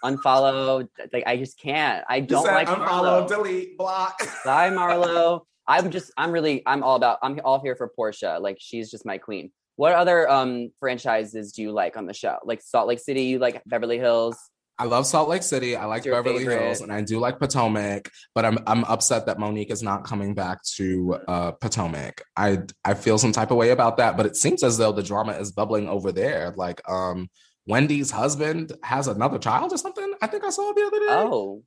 [0.04, 0.86] Unfollow.
[1.12, 2.04] Like I just can't.
[2.08, 3.28] I don't said like unfollow, Marlo.
[3.28, 4.18] delete, block.
[4.44, 5.42] Bye, Marlo.
[5.66, 8.40] I'm just, I'm really, I'm all about, I'm all here for Porsha.
[8.40, 9.52] Like she's just my queen.
[9.76, 12.36] What other um franchises do you like on the show?
[12.44, 14.36] Like Salt Lake City, you like Beverly Hills?
[14.78, 15.76] I love Salt Lake City.
[15.76, 16.62] I like Beverly favorite?
[16.62, 18.10] Hills, and I do like Potomac.
[18.34, 22.22] But I'm I'm upset that Monique is not coming back to uh, Potomac.
[22.36, 24.16] I I feel some type of way about that.
[24.16, 26.54] But it seems as though the drama is bubbling over there.
[26.56, 27.28] Like um,
[27.66, 30.14] Wendy's husband has another child or something.
[30.20, 31.06] I think I saw it the other day.
[31.10, 31.62] Oh,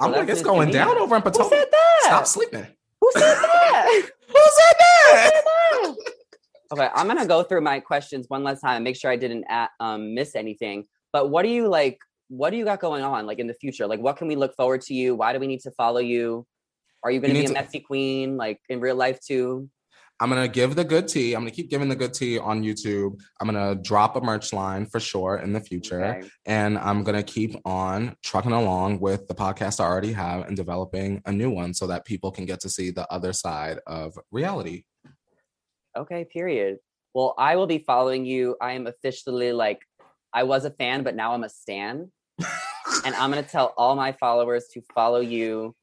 [0.00, 1.52] I'm well, like, it's going down over in who Potomac.
[1.52, 2.00] said that?
[2.04, 2.66] Stop sleeping.
[3.00, 4.02] Who said that?
[4.26, 5.96] Who said that?
[6.72, 9.44] okay, I'm gonna go through my questions one last time and make sure I didn't
[9.48, 10.86] at, um, miss anything.
[11.12, 11.98] But what do you like?
[12.28, 13.86] What do you got going on like in the future?
[13.86, 15.14] Like, what can we look forward to you?
[15.14, 16.46] Why do we need to follow you?
[17.02, 19.70] Are you gonna be a to- messy queen like in real life too?
[20.18, 21.34] I'm gonna give the good tea.
[21.34, 23.20] I'm gonna keep giving the good tea on YouTube.
[23.40, 26.02] I'm gonna drop a merch line for sure in the future.
[26.04, 26.28] Okay.
[26.46, 31.20] and I'm gonna keep on trucking along with the podcast I already have and developing
[31.26, 34.84] a new one so that people can get to see the other side of reality.
[35.96, 36.78] Okay, period.
[37.14, 38.56] Well, I will be following you.
[38.60, 39.80] I am officially like,
[40.32, 42.10] I was a fan, but now I'm a stan.
[43.04, 45.74] And I'm going to tell all my followers to follow you.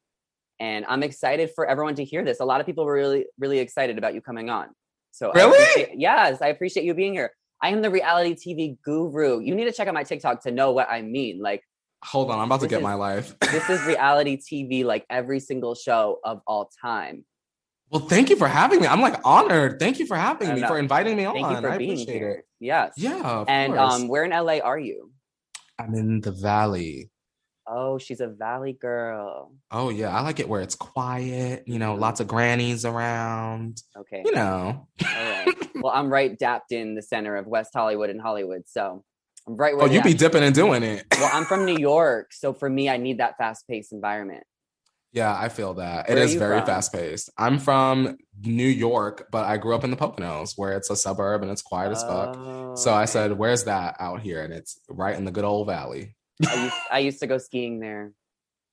[0.60, 2.40] And I'm excited for everyone to hear this.
[2.40, 4.68] A lot of people were really, really excited about you coming on.
[5.12, 5.64] So, I Really?
[5.64, 7.32] appreciate- yes, I appreciate you being here.
[7.62, 9.40] I am the reality TV guru.
[9.40, 11.40] You need to check out my TikTok to know what I mean.
[11.42, 11.64] Like,
[12.06, 13.34] Hold on, I'm about to get is- my life.
[13.42, 17.24] this is reality TV, like every single show of all time.
[17.90, 18.88] well, thank you for having me.
[18.88, 19.80] I'm like honored.
[19.80, 20.68] Thank you for having me no.
[20.68, 21.34] for inviting me on.
[21.36, 22.32] Thank you for I being appreciate here.
[22.32, 22.46] it.
[22.60, 22.94] Yes.
[22.98, 25.12] Yeah, And um, where in LA are you?
[25.80, 27.10] I'm in the valley.
[27.66, 29.54] Oh, she's a Valley girl.
[29.72, 31.64] Oh yeah, I like it where it's quiet.
[31.66, 32.02] You know, mm-hmm.
[32.02, 33.82] lots of grannies around.
[33.98, 34.22] Okay.
[34.26, 34.88] You know.
[35.06, 35.48] All right.
[35.76, 38.64] Well, I'm right dapped in the center of West Hollywood and Hollywood.
[38.66, 39.04] So
[39.48, 41.06] I'm right where Oh, you be dipping and doing it.
[41.12, 42.34] Well, I'm from New York.
[42.34, 44.44] So for me, I need that fast paced environment.
[45.14, 46.10] Yeah, I feel that.
[46.10, 46.66] Where it is very from?
[46.66, 47.30] fast paced.
[47.38, 51.44] I'm from New York, but I grew up in the Poconos where it's a suburb
[51.44, 52.36] and it's quiet as fuck.
[52.36, 54.44] Oh, So I said, Where's that out here?
[54.44, 56.16] And it's right in the good old valley.
[56.50, 58.12] I used, I used to go skiing there.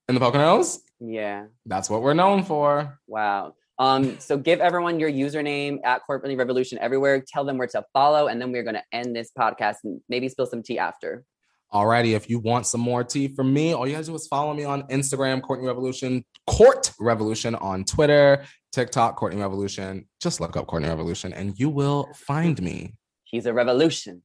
[0.08, 0.78] In the Poconos?
[0.98, 1.46] Yeah.
[1.66, 2.98] That's what we're known for.
[3.06, 3.54] Wow.
[3.78, 7.22] Um, so give everyone your username at Courtney Revolution everywhere.
[7.26, 10.28] Tell them where to follow, and then we're going to end this podcast and maybe
[10.28, 11.24] spill some tea after.
[11.72, 14.26] Alrighty, if you want some more tea from me, all you have to do is
[14.26, 20.08] follow me on Instagram, Courtney Revolution, Court Revolution on Twitter, TikTok, Courtney Revolution.
[20.20, 22.94] Just look up Courtney Revolution and you will find me.
[23.24, 24.22] She's a revolution.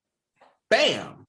[0.72, 1.28] Bam.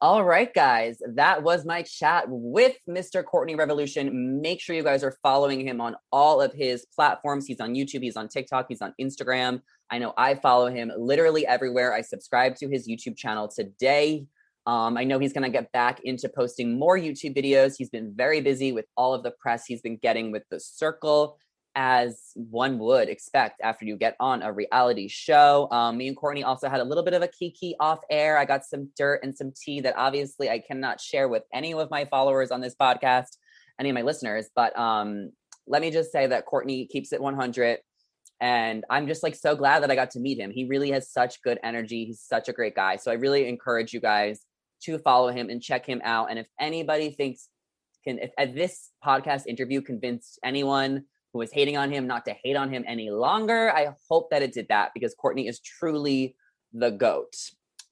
[0.00, 3.24] All right, guys, that was my chat with Mr.
[3.24, 4.40] Courtney Revolution.
[4.40, 7.46] Make sure you guys are following him on all of his platforms.
[7.46, 9.60] He's on YouTube, he's on TikTok, he's on Instagram.
[9.90, 11.92] I know I follow him literally everywhere.
[11.92, 14.26] I subscribe to his YouTube channel today.
[14.66, 17.74] Um, I know he's going to get back into posting more YouTube videos.
[17.76, 21.36] He's been very busy with all of the press he's been getting with The Circle
[21.74, 25.68] as one would expect after you get on a reality show.
[25.70, 28.38] Um, me and Courtney also had a little bit of a kiki off air.
[28.38, 31.90] I got some dirt and some tea that obviously I cannot share with any of
[31.90, 33.38] my followers on this podcast,
[33.80, 34.48] any of my listeners.
[34.54, 35.32] But um,
[35.66, 37.78] let me just say that Courtney keeps it 100.
[38.40, 40.50] And I'm just like so glad that I got to meet him.
[40.50, 42.04] He really has such good energy.
[42.04, 42.96] He's such a great guy.
[42.96, 44.44] So I really encourage you guys
[44.84, 46.30] to follow him and check him out.
[46.30, 47.48] And if anybody thinks
[48.04, 52.34] can if, if this podcast interview convinced anyone who was hating on him not to
[52.44, 53.72] hate on him any longer.
[53.74, 56.36] I hope that it did that because Courtney is truly
[56.72, 57.34] the goat.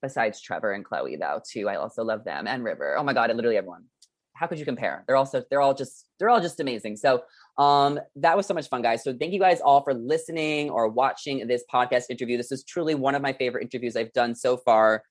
[0.02, 1.68] Besides Trevor and Chloe, though, too.
[1.68, 2.96] I also love them and River.
[2.98, 3.84] Oh my god, literally everyone.
[4.34, 5.04] How could you compare?
[5.06, 6.96] They're also they're all just they're all just amazing.
[6.96, 7.22] So
[7.58, 9.04] um that was so much fun, guys.
[9.04, 12.38] So thank you guys all for listening or watching this podcast interview.
[12.38, 15.02] This is truly one of my favorite interviews I've done so far.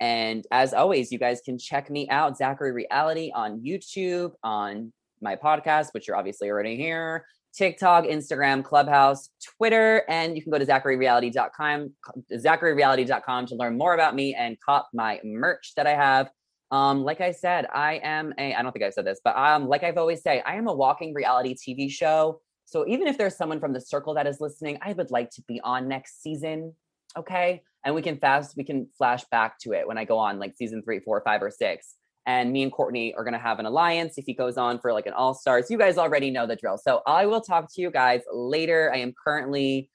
[0.00, 5.36] And as always, you guys can check me out, Zachary Reality, on YouTube, on my
[5.36, 10.66] podcast, which you're obviously already here, TikTok, Instagram, Clubhouse, Twitter, and you can go to
[10.66, 11.92] zacharyreality.com,
[12.32, 16.30] zacharyreality.com to learn more about me and cop my merch that I have.
[16.70, 19.68] Um, like I said, I am a, I don't think I've said this, but um,
[19.68, 22.40] like I've always say, I am a walking reality TV show.
[22.66, 25.42] So even if there's someone from the circle that is listening, I would like to
[25.48, 26.74] be on next season.
[27.16, 27.62] Okay.
[27.84, 30.56] And we can fast, we can flash back to it when I go on like
[30.56, 31.94] season three, four, five, or six
[32.28, 34.92] and me and Courtney are going to have an alliance if he goes on for
[34.92, 35.70] like an all stars.
[35.70, 36.76] You guys already know the drill.
[36.76, 38.92] So I will talk to you guys later.
[38.94, 39.90] I am currently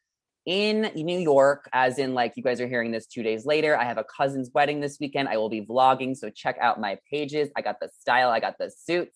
[0.47, 3.77] in New York, as in like you guys are hearing this two days later.
[3.77, 5.29] I have a cousin's wedding this weekend.
[5.29, 6.17] I will be vlogging.
[6.17, 7.49] So check out my pages.
[7.55, 9.15] I got the style, I got the suits.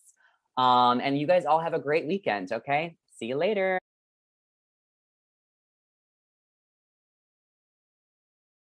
[0.55, 2.51] Um, and you guys all have a great weekend.
[2.51, 2.97] Okay.
[3.17, 3.79] See you later.